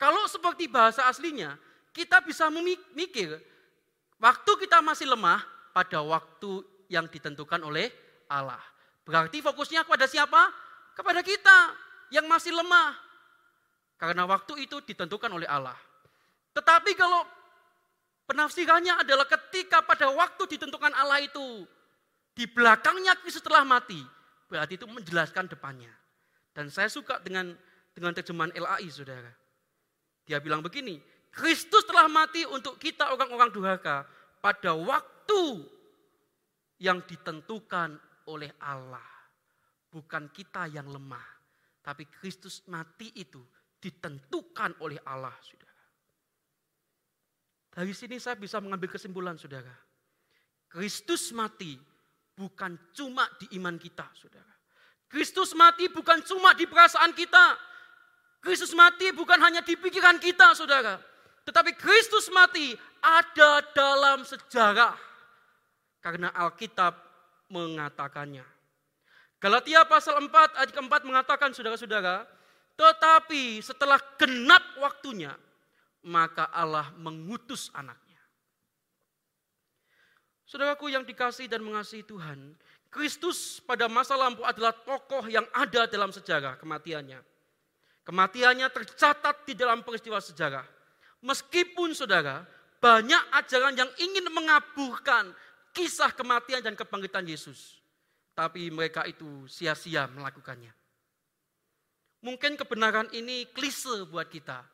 [0.00, 1.60] Kalau seperti bahasa aslinya,
[1.92, 3.36] kita bisa memikir,
[4.16, 5.44] waktu kita masih lemah
[5.76, 7.92] pada waktu yang ditentukan oleh
[8.32, 8.60] Allah.
[9.04, 10.48] Berarti fokusnya kepada siapa?
[10.96, 11.76] Kepada kita
[12.08, 12.96] yang masih lemah.
[14.00, 15.76] Karena waktu itu ditentukan oleh Allah.
[16.56, 17.20] Tetapi kalau
[18.24, 21.68] penafsirannya adalah ketika pada waktu ditentukan Allah itu
[22.40, 24.00] di belakangnya Kristus telah mati,
[24.48, 25.92] berarti itu menjelaskan depannya.
[26.56, 27.52] Dan saya suka dengan
[27.92, 29.28] dengan terjemahan LAI, saudara.
[30.24, 30.96] Dia bilang begini,
[31.28, 34.08] Kristus telah mati untuk kita orang-orang durhaka
[34.40, 35.68] pada waktu
[36.80, 38.00] yang ditentukan
[38.32, 39.04] oleh Allah.
[39.92, 41.28] Bukan kita yang lemah,
[41.84, 43.44] tapi Kristus mati itu
[43.76, 45.84] ditentukan oleh Allah, saudara.
[47.68, 49.76] Dari sini saya bisa mengambil kesimpulan, saudara.
[50.72, 51.89] Kristus mati
[52.40, 54.48] bukan cuma di iman kita, saudara.
[55.12, 57.60] Kristus mati bukan cuma di perasaan kita.
[58.40, 60.96] Kristus mati bukan hanya di pikiran kita, saudara.
[61.44, 62.72] Tetapi Kristus mati
[63.04, 64.96] ada dalam sejarah.
[66.00, 66.96] Karena Alkitab
[67.52, 68.46] mengatakannya.
[69.36, 72.24] Galatia pasal 4 ayat keempat mengatakan saudara-saudara,
[72.76, 75.36] tetapi setelah genap waktunya,
[76.04, 78.09] maka Allah mengutus anaknya.
[80.50, 82.58] Saudaraku yang dikasih dan mengasihi Tuhan,
[82.90, 87.22] Kristus pada masa lampau adalah tokoh yang ada dalam sejarah kematiannya.
[88.02, 90.66] Kematiannya tercatat di dalam peristiwa sejarah.
[91.22, 92.42] Meskipun saudara,
[92.82, 95.30] banyak ajaran yang ingin mengaburkan
[95.70, 97.78] kisah kematian dan kebangkitan Yesus.
[98.34, 100.74] Tapi mereka itu sia-sia melakukannya.
[102.26, 104.66] Mungkin kebenaran ini klise buat kita.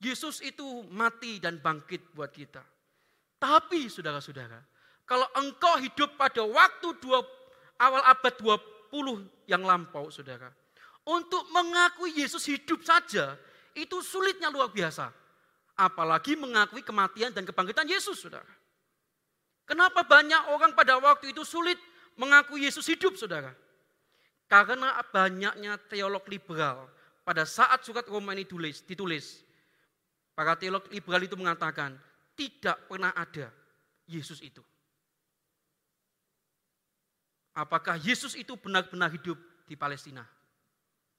[0.00, 2.64] Yesus itu mati dan bangkit buat kita.
[3.36, 4.77] Tapi saudara-saudara,
[5.08, 7.24] kalau engkau hidup pada waktu dua,
[7.80, 8.34] awal abad
[8.92, 10.52] 20 yang lampau, saudara.
[11.08, 13.40] Untuk mengakui Yesus hidup saja,
[13.72, 15.08] itu sulitnya luar biasa.
[15.80, 18.52] Apalagi mengakui kematian dan kebangkitan Yesus, saudara.
[19.64, 21.80] Kenapa banyak orang pada waktu itu sulit
[22.20, 23.56] mengakui Yesus hidup, saudara?
[24.44, 26.84] Karena banyaknya teolog liberal
[27.24, 29.40] pada saat surat Roma ini ditulis, ditulis.
[30.36, 31.96] Para teolog liberal itu mengatakan,
[32.36, 33.48] tidak pernah ada
[34.04, 34.60] Yesus itu.
[37.58, 39.34] Apakah Yesus itu benar-benar hidup
[39.66, 40.22] di Palestina?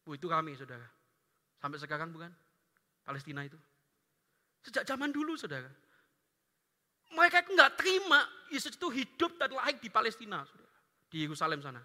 [0.08, 0.88] Oh, itu kami, saudara.
[1.60, 2.32] Sampai sekarang bukan?
[3.04, 3.60] Palestina itu.
[4.64, 5.68] Sejak zaman dulu, saudara.
[7.12, 8.24] Mereka itu nggak terima
[8.56, 10.72] Yesus itu hidup dan lahir di Palestina, saudara.
[11.12, 11.84] Di Yerusalem sana.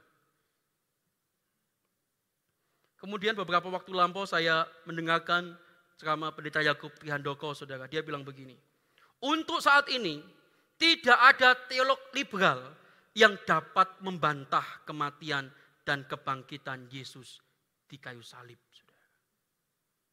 [3.02, 5.58] Kemudian beberapa waktu lampau saya mendengarkan
[5.98, 7.90] ceramah pendeta Yakub Trihandoko, saudara.
[7.90, 8.54] Dia bilang begini,
[9.18, 10.22] untuk saat ini
[10.78, 12.83] tidak ada teolog liberal
[13.14, 15.46] yang dapat membantah kematian
[15.86, 17.38] dan kebangkitan Yesus
[17.86, 18.58] di kayu salib.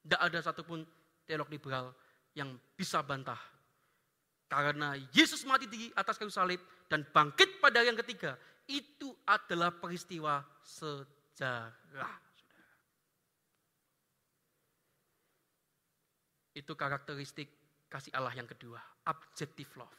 [0.02, 0.86] Tidak ada satupun
[1.26, 1.94] teolog liberal
[2.38, 3.38] yang bisa bantah.
[4.46, 8.38] Karena Yesus mati di atas kayu salib dan bangkit pada yang ketiga.
[8.68, 12.16] Itu adalah peristiwa sejarah.
[16.52, 17.48] Itu karakteristik
[17.88, 18.80] kasih Allah yang kedua.
[19.08, 19.98] Objective love.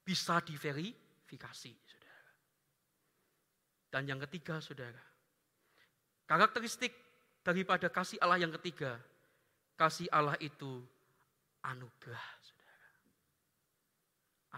[0.00, 2.30] Bisa diveri, verifikasi, saudara.
[3.90, 5.02] Dan yang ketiga, saudara,
[6.30, 6.94] karakteristik
[7.42, 8.94] daripada kasih Allah yang ketiga,
[9.74, 10.86] kasih Allah itu
[11.66, 12.86] anugerah, saudara.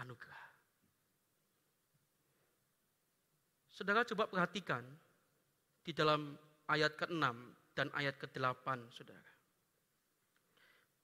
[0.05, 0.45] Anugerah.
[3.73, 4.85] Saudara coba perhatikan
[5.81, 6.37] di dalam
[6.69, 7.25] ayat ke-6
[7.73, 9.33] dan ayat ke-8, saudara.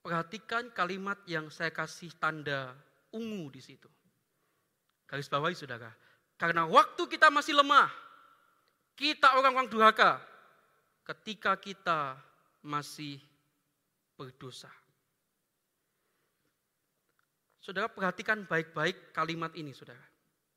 [0.05, 2.77] Perhatikan kalimat yang saya kasih tanda
[3.09, 3.89] ungu di situ.
[5.05, 5.89] Garis bawahi saudara.
[6.35, 7.87] Karena waktu kita masih lemah,
[8.97, 10.19] kita orang-orang durhaka,
[11.05, 12.17] ketika kita
[12.65, 13.21] masih
[14.17, 14.71] berdosa.
[17.61, 20.01] Saudara perhatikan baik-baik kalimat ini saudara.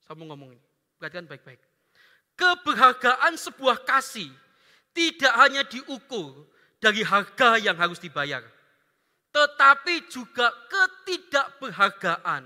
[0.05, 0.65] Saya mau ngomong ini.
[0.97, 1.61] Perhatikan baik-baik.
[2.37, 4.29] Keberhargaan sebuah kasih
[4.93, 8.45] tidak hanya diukur dari harga yang harus dibayar.
[9.33, 12.45] Tetapi juga ketidakberhargaan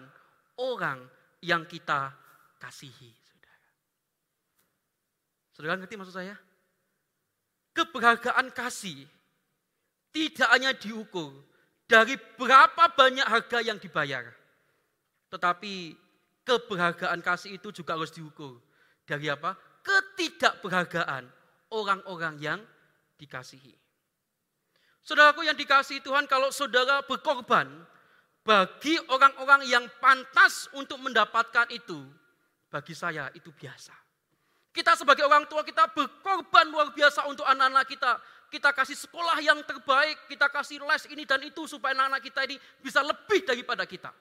[0.58, 0.98] orang
[1.42, 2.14] yang kita
[2.62, 3.10] kasihi.
[3.10, 3.66] Saudara,
[5.50, 6.38] saudara ngerti maksud saya?
[7.74, 9.04] Keberhargaan kasih
[10.12, 11.34] tidak hanya diukur
[11.88, 14.30] dari berapa banyak harga yang dibayar.
[15.32, 15.96] Tetapi
[16.46, 18.60] keberhargaan kasih itu juga harus diukur.
[19.02, 19.56] Dari apa?
[19.82, 21.26] Ketidakberhargaan
[21.74, 22.60] orang-orang yang
[23.18, 23.74] dikasihi.
[25.02, 27.66] Saudaraku yang dikasihi Tuhan, kalau saudara berkorban
[28.42, 32.02] bagi orang-orang yang pantas untuk mendapatkan itu,
[32.66, 33.94] bagi saya itu biasa.
[34.72, 38.12] Kita sebagai orang tua kita berkorban luar biasa untuk anak-anak kita.
[38.48, 42.56] Kita kasih sekolah yang terbaik, kita kasih les ini dan itu supaya anak-anak kita ini
[42.80, 44.12] bisa lebih daripada kita.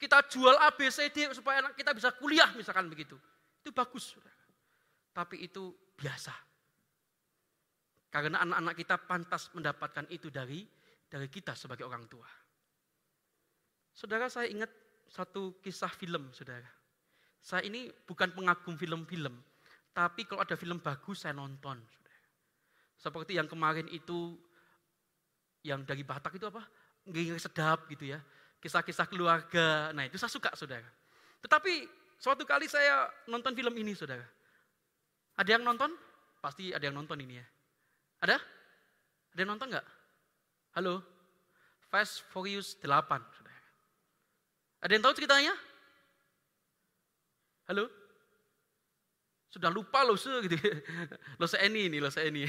[0.00, 3.20] Kita jual A, B, C, D supaya anak kita bisa kuliah misalkan begitu.
[3.60, 4.16] Itu bagus.
[5.12, 6.32] Tapi itu biasa.
[8.08, 10.64] Karena anak-anak kita pantas mendapatkan itu dari
[11.04, 12.39] dari kita sebagai orang tua.
[14.00, 14.72] Saudara saya ingat
[15.12, 16.64] satu kisah film, saudara.
[17.44, 19.36] Saya ini bukan pengagum film-film,
[19.92, 21.76] tapi kalau ada film bagus saya nonton.
[21.76, 22.24] Saudara.
[22.96, 24.40] Seperti yang kemarin itu,
[25.60, 26.64] yang dari Batak itu apa?
[27.04, 28.24] Ngiri sedap gitu ya.
[28.64, 29.92] Kisah-kisah keluarga.
[29.92, 30.88] Nah itu saya suka saudara.
[31.44, 31.84] Tetapi
[32.16, 34.24] suatu kali saya nonton film ini saudara.
[35.36, 35.92] Ada yang nonton?
[36.40, 37.46] Pasti ada yang nonton ini ya.
[38.24, 38.36] Ada?
[39.36, 39.86] Ada yang nonton nggak?
[40.72, 41.04] Halo?
[41.92, 42.88] Fast Furious 8.
[43.36, 43.49] Saudara.
[44.80, 45.54] Ada yang tahu ceritanya?
[47.68, 47.86] Halo?
[49.52, 50.56] Sudah lupa loh se gitu.
[51.40, 52.46] Lo ini ini, lo ini.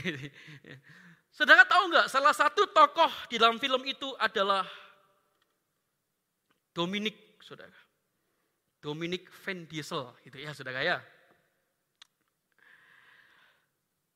[1.34, 2.07] Saudara tahu nggak?
[2.07, 4.63] Salah satu tokoh di dalam film itu adalah
[6.71, 7.75] Dominic, saudara.
[8.79, 10.97] Dominic Van Diesel, gitu ya, saudara ya.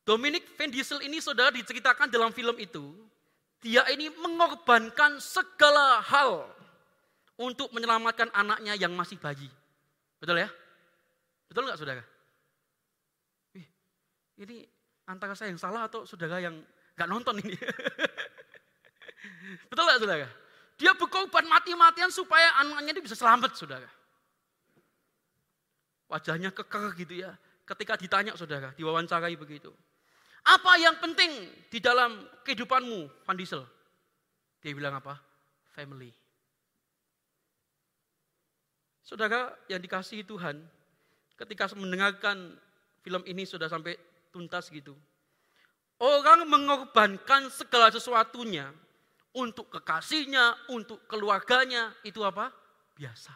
[0.07, 2.95] Dominic Van Diesel ini saudara diceritakan dalam film itu,
[3.59, 6.54] dia ini mengorbankan segala hal
[7.35, 9.51] untuk menyelamatkan anaknya yang masih bayi.
[10.19, 10.49] Betul ya?
[11.51, 12.03] Betul nggak saudara?
[14.35, 14.67] ini
[15.07, 16.59] antara saya yang salah atau saudara yang
[16.99, 17.55] nggak nonton ini?
[19.71, 20.27] Betul nggak saudara?
[20.75, 23.87] Dia berkorban mati-matian supaya anaknya ini bisa selamat saudara.
[26.11, 27.31] Wajahnya keker gitu ya.
[27.65, 29.71] Ketika ditanya saudara, diwawancarai begitu.
[30.45, 33.65] Apa yang penting di dalam kehidupanmu, Van Diesel?
[34.61, 35.17] Dia bilang apa?
[35.73, 36.13] Family.
[39.05, 40.65] Saudara yang dikasihi Tuhan,
[41.37, 42.57] ketika mendengarkan
[43.05, 43.93] film ini sudah sampai
[44.33, 44.97] tuntas gitu.
[46.01, 48.73] Orang mengorbankan segala sesuatunya
[49.37, 52.49] untuk kekasihnya, untuk keluarganya, itu apa?
[52.97, 53.31] Biasa.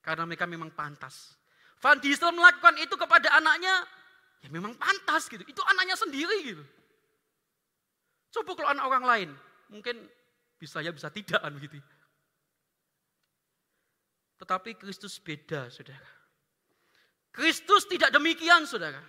[0.00, 1.36] Karena mereka memang pantas.
[1.78, 3.86] Van Diesel melakukan itu kepada anaknya,
[4.38, 5.42] Ya memang pantas gitu.
[5.42, 6.64] Itu anaknya sendiri gitu.
[8.38, 9.30] Coba kalau anak orang lain,
[9.72, 10.06] mungkin
[10.60, 11.82] bisa ya bisa tidak kan begitu.
[14.38, 16.10] Tetapi Kristus beda, saudara.
[17.34, 19.02] Kristus tidak demikian, saudara.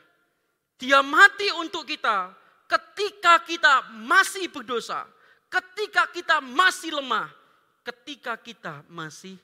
[0.80, 2.34] Dia mati untuk kita
[2.70, 3.74] ketika kita
[4.06, 5.06] masih berdosa,
[5.50, 7.30] ketika kita masih lemah,
[7.82, 9.38] ketika kita masih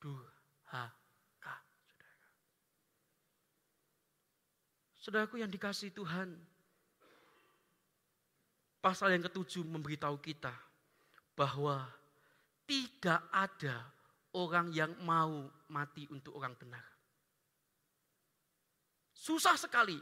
[0.00, 1.56] durhaka.
[5.00, 6.32] Saudaraku yang dikasih Tuhan.
[8.84, 10.52] Pasal yang ketujuh memberitahu kita
[11.32, 11.88] bahwa
[12.68, 13.80] tidak ada
[14.34, 16.82] orang yang mau mati untuk orang benar.
[19.14, 19.96] Susah sekali.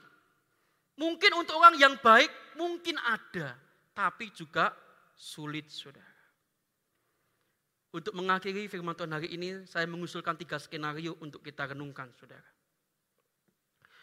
[0.97, 3.57] Mungkin untuk orang yang baik mungkin ada,
[3.97, 4.73] tapi juga
[5.17, 6.13] sulit saudara.
[7.93, 12.49] Untuk mengakhiri firman Tuhan hari ini, saya mengusulkan tiga skenario untuk kita renungkan saudara.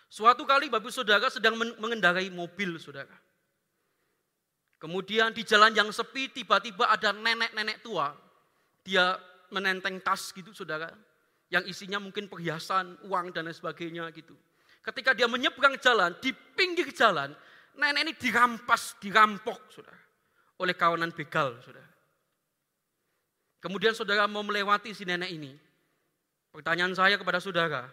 [0.09, 3.13] Suatu kali Bapak Saudara sedang mengendarai mobil Saudara.
[4.82, 8.17] Kemudian di jalan yang sepi tiba-tiba ada nenek-nenek tua.
[8.82, 9.21] Dia
[9.54, 10.89] menenteng tas gitu Saudara.
[11.50, 14.38] Yang isinya mungkin perhiasan, uang dan lain sebagainya gitu.
[14.86, 17.34] Ketika dia menyeberang jalan, di pinggir jalan,
[17.74, 19.97] nenek ini dirampas, dirampok Saudara.
[20.62, 21.89] Oleh kawanan begal Saudara.
[23.60, 25.52] Kemudian saudara mau melewati si nenek ini.
[26.56, 27.91] Pertanyaan saya kepada saudara,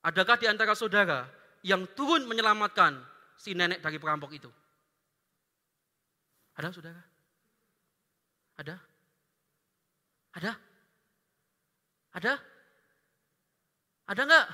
[0.00, 1.28] Adakah di antara saudara
[1.60, 2.96] yang turun menyelamatkan
[3.36, 4.48] si nenek dari perampok itu?
[6.56, 7.02] Ada saudara?
[8.56, 8.76] Ada?
[10.38, 10.52] Ada?
[12.14, 12.34] Ada?
[14.10, 14.46] Ada enggak?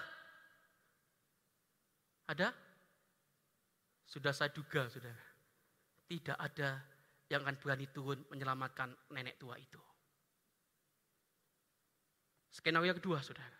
[2.32, 2.48] Ada?
[4.08, 5.24] Sudah saya duga, saudara.
[6.06, 6.80] Tidak ada
[7.26, 9.80] yang akan berani turun menyelamatkan nenek tua itu.
[12.54, 13.58] Skenario kedua, saudara.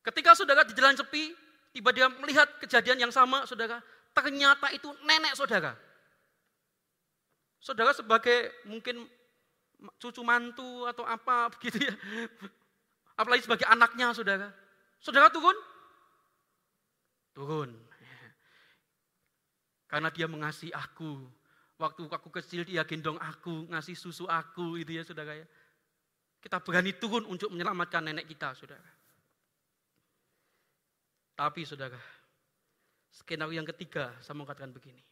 [0.00, 1.34] Ketika saudara di jalan sepi,
[1.74, 3.84] tiba dia melihat kejadian yang sama, saudara.
[4.16, 5.76] Ternyata itu nenek saudara.
[7.60, 9.04] Saudara sebagai mungkin
[9.98, 11.94] cucu mantu atau apa begitu ya.
[13.18, 14.50] Apalagi sebagai anaknya saudara.
[14.98, 15.54] Saudara turun?
[17.34, 17.70] Turun.
[19.88, 21.26] Karena dia mengasihi aku.
[21.78, 25.46] Waktu aku kecil dia gendong aku, ngasih susu aku itu ya saudara ya.
[26.42, 28.90] Kita berani turun untuk menyelamatkan nenek kita saudara.
[31.38, 31.98] Tapi saudara,
[33.14, 35.07] Skenario yang ketiga, saya mau katakan begini.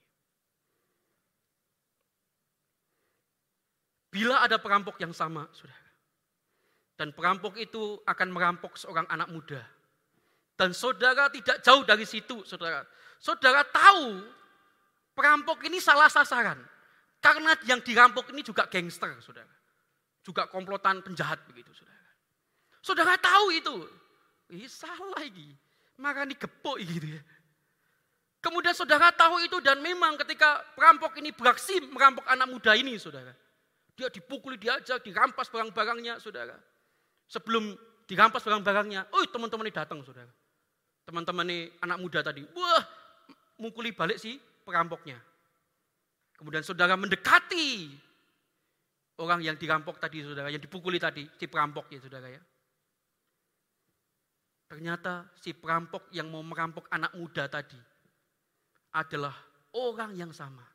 [4.17, 5.85] Bila ada perampok yang sama, saudara.
[6.97, 9.61] Dan perampok itu akan merampok seorang anak muda.
[10.57, 12.81] Dan saudara tidak jauh dari situ, saudara.
[13.21, 14.25] Saudara tahu
[15.13, 16.57] perampok ini salah sasaran.
[17.21, 19.53] Karena yang dirampok ini juga gangster, saudara.
[20.25, 22.09] Juga komplotan penjahat begitu, saudara.
[22.81, 23.77] Saudara tahu itu.
[24.57, 25.53] Ih, salah ini.
[26.01, 27.23] Makanya gepok gitu ya.
[28.41, 33.37] Kemudian saudara tahu itu dan memang ketika perampok ini beraksi merampok anak muda ini, saudara.
[33.97, 36.55] Dia dipukuli, diajak, dirampas barang-barangnya, saudara.
[37.27, 37.73] Sebelum
[38.05, 40.31] dirampas barang-barangnya, oh teman-teman ini datang, saudara.
[41.09, 42.85] Teman-teman ini anak muda tadi, wah
[43.57, 45.17] mukuli balik si perampoknya.
[46.37, 47.89] Kemudian saudara mendekati
[49.17, 52.43] orang yang dirampok tadi, saudara, yang dipukuli tadi, si perampok ya, saudara ya.
[54.67, 57.79] Ternyata si perampok yang mau merampok anak muda tadi
[58.93, 59.33] adalah
[59.73, 60.67] orang yang sama.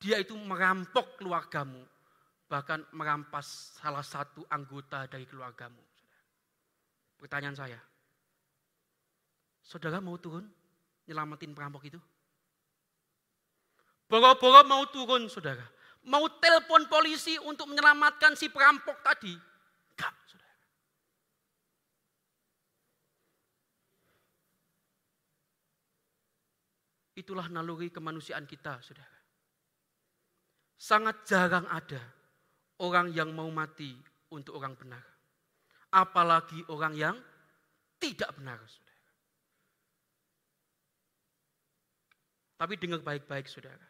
[0.00, 1.84] Dia itu merampok keluargamu,
[2.48, 5.84] bahkan merampas salah satu anggota dari keluargamu.
[7.20, 7.80] Pertanyaan saya,
[9.60, 10.48] saudara mau turun
[11.04, 12.00] nyelamatin perampok itu?
[14.08, 15.66] Boro-boro mau turun saudara,
[16.08, 19.36] mau telepon polisi untuk menyelamatkan si perampok tadi.
[19.92, 20.56] Enggak, saudara.
[27.12, 29.18] Itulah naluri kemanusiaan kita, saudara.
[30.78, 32.17] Sangat jarang ada
[32.82, 33.94] orang yang mau mati
[34.30, 35.02] untuk orang benar.
[35.88, 37.16] Apalagi orang yang
[37.98, 38.60] tidak benar.
[38.62, 39.06] Saudara.
[42.58, 43.86] Tapi dengar baik-baik saudara.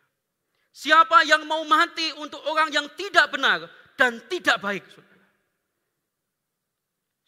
[0.69, 3.67] Siapa yang mau mati untuk orang yang tidak benar
[3.99, 5.27] dan tidak baik saudara.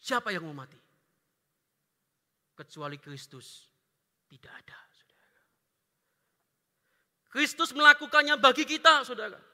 [0.01, 0.79] Siapa yang mau mati?
[2.55, 3.67] Kecuali Kristus
[4.29, 4.79] tidak ada.
[4.95, 5.41] Saudara.
[7.27, 9.50] Kristus melakukannya bagi kita saudara.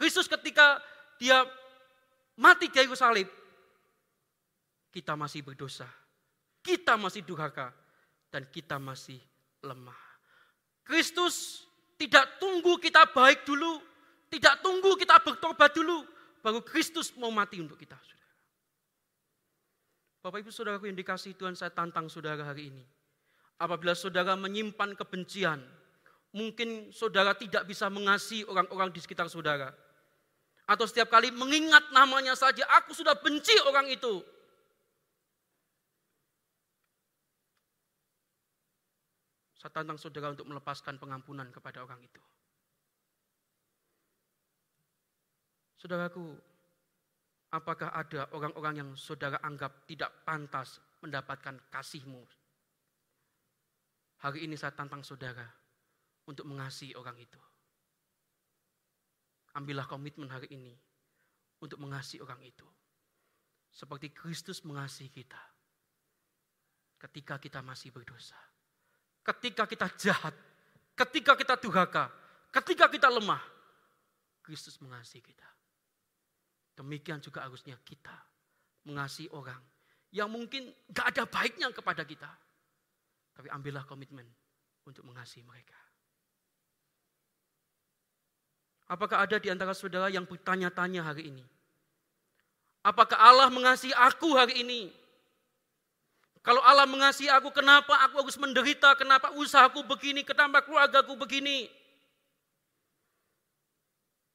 [0.00, 0.80] Kristus ketika
[1.20, 1.44] dia
[2.40, 3.28] mati kayu salib,
[4.88, 5.84] kita masih berdosa.
[6.64, 7.68] Kita masih durhaka
[8.32, 9.20] dan kita masih
[9.60, 9.96] lemah.
[10.88, 11.68] Kristus
[12.00, 13.80] tidak tunggu kita baik dulu,
[14.32, 16.04] tidak tunggu kita bertobat dulu,
[16.40, 18.00] baru Kristus mau mati untuk kita.
[20.20, 22.84] Bapak ibu saudaraku yang dikasih Tuhan saya tantang saudara hari ini.
[23.56, 25.60] Apabila saudara menyimpan kebencian,
[26.36, 29.72] mungkin saudara tidak bisa mengasihi orang-orang di sekitar saudara.
[30.70, 34.22] Atau setiap kali mengingat namanya saja, aku sudah benci orang itu.
[39.58, 42.22] Saya tantang saudara untuk melepaskan pengampunan kepada orang itu.
[45.74, 46.38] Saudaraku,
[47.50, 52.22] apakah ada orang-orang yang saudara anggap tidak pantas mendapatkan kasihmu?
[54.22, 55.50] Hari ini saya tantang saudara
[56.30, 57.49] untuk mengasihi orang itu.
[59.56, 60.74] Ambillah komitmen hari ini
[61.58, 62.66] untuk mengasihi orang itu.
[63.70, 65.40] Seperti Kristus mengasihi kita.
[67.00, 68.38] Ketika kita masih berdosa.
[69.22, 70.34] Ketika kita jahat.
[70.94, 72.10] Ketika kita durhaka.
[72.50, 73.42] Ketika kita lemah.
[74.42, 75.48] Kristus mengasihi kita.
[76.78, 78.14] Demikian juga harusnya kita
[78.88, 79.60] mengasihi orang
[80.10, 82.30] yang mungkin gak ada baiknya kepada kita.
[83.36, 84.26] Tapi ambillah komitmen
[84.86, 85.89] untuk mengasihi mereka.
[88.90, 91.46] Apakah ada di antara saudara yang bertanya-tanya hari ini?
[92.82, 94.90] Apakah Allah mengasihi aku hari ini?
[96.42, 98.98] Kalau Allah mengasihi aku, kenapa aku harus menderita?
[98.98, 100.26] Kenapa usahaku begini?
[100.26, 101.70] Kenapa keluargaku begini?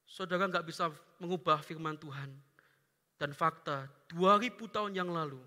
[0.08, 0.88] Saudara nggak bisa
[1.20, 2.32] mengubah firman Tuhan.
[3.20, 5.40] Dan fakta 2000 tahun yang lalu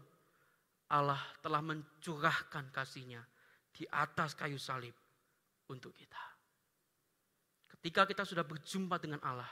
[0.93, 3.25] Allah telah mencurahkan kasihnya
[3.73, 4.93] di atas kayu salib
[5.69, 6.28] untuk kita.
[7.79, 9.49] Ketika kita sudah berjumpa dengan Allah,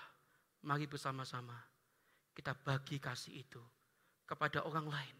[0.66, 1.54] mari bersama-sama
[2.34, 3.62] kita bagi kasih itu
[4.26, 5.16] kepada orang lain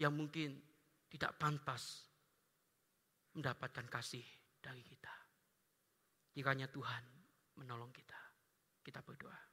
[0.00, 0.56] yang mungkin
[1.12, 2.08] tidak pantas
[3.36, 4.24] mendapatkan kasih
[4.56, 5.12] dari kita.
[6.32, 7.04] Kiranya Tuhan
[7.60, 8.16] menolong kita.
[8.80, 9.49] Kita berdoa.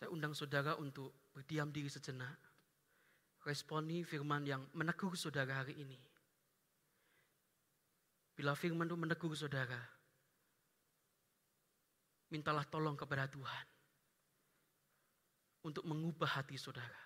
[0.00, 2.40] Saya undang saudara untuk berdiam diri sejenak.
[3.44, 6.00] Responi firman yang menegur saudara hari ini.
[8.32, 9.76] Bila firman itu menegur saudara,
[12.32, 13.66] mintalah tolong kepada Tuhan
[15.68, 17.00] untuk mengubah hati saudara.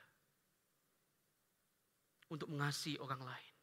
[2.30, 3.54] Untuk mengasihi orang lain.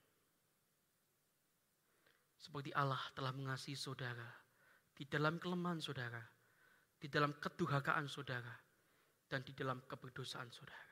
[2.36, 4.28] Seperti Allah telah mengasihi saudara
[4.92, 6.20] di dalam kelemahan saudara.
[7.02, 8.54] di dalam kedurhakaan saudara
[9.32, 10.92] dan di dalam keberdosaan saudara.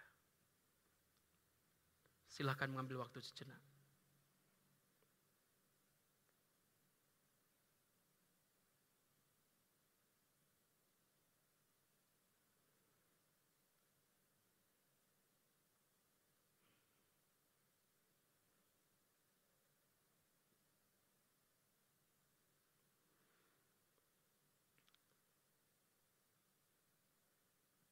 [2.31, 3.68] Silahkan mengambil waktu sejenak.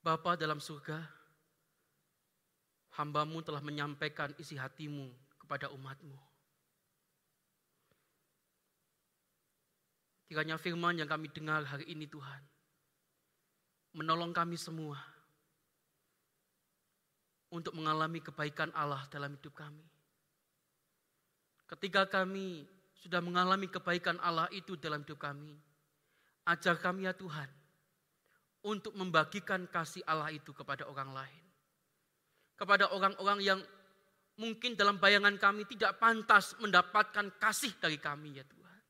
[0.07, 1.03] Bapa dalam surga,
[2.95, 6.15] hambamu telah menyampaikan isi hatimu kepada umatmu.
[10.31, 12.39] Kiranya firman yang kami dengar hari ini Tuhan,
[13.99, 14.95] menolong kami semua
[17.51, 19.83] untuk mengalami kebaikan Allah dalam hidup kami.
[21.67, 22.63] Ketika kami
[22.95, 25.59] sudah mengalami kebaikan Allah itu dalam hidup kami,
[26.47, 27.66] ajar kami ya Tuhan,
[28.65, 31.43] untuk membagikan kasih Allah itu kepada orang lain.
[32.57, 33.59] Kepada orang-orang yang
[34.37, 38.81] mungkin dalam bayangan kami tidak pantas mendapatkan kasih dari kami ya Tuhan.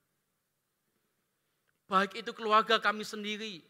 [1.87, 3.63] Baik itu keluarga kami sendiri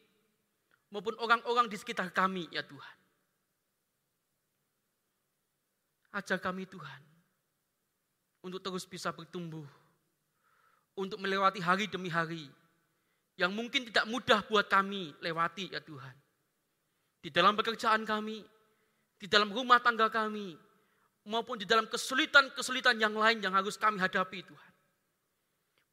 [0.90, 2.98] maupun orang-orang di sekitar kami ya Tuhan.
[6.18, 7.02] Ajar kami Tuhan
[8.42, 9.66] untuk terus bisa bertumbuh,
[10.98, 12.50] untuk melewati hari demi hari,
[13.38, 16.16] yang mungkin tidak mudah buat kami lewati ya Tuhan.
[17.22, 18.42] Di dalam pekerjaan kami,
[19.18, 20.58] di dalam rumah tangga kami,
[21.30, 24.74] maupun di dalam kesulitan-kesulitan yang lain yang harus kami hadapi Tuhan.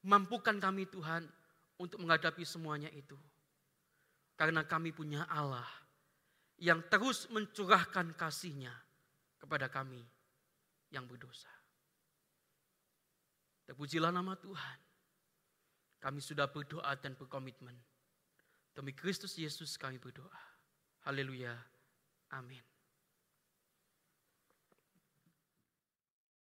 [0.09, 1.29] Mampukan kami Tuhan
[1.77, 3.17] untuk menghadapi semuanya itu.
[4.35, 5.67] Karena kami punya Allah
[6.59, 8.73] yang terus mencurahkan kasihnya
[9.39, 10.01] kepada kami
[10.91, 11.51] yang berdosa.
[13.65, 14.84] Terpujilah nama Tuhan.
[16.05, 17.73] Kami sudah berdoa dan berkomitmen.
[18.77, 20.37] Demi Kristus Yesus kami berdoa.
[21.09, 21.57] Haleluya.
[22.37, 22.74] Amin.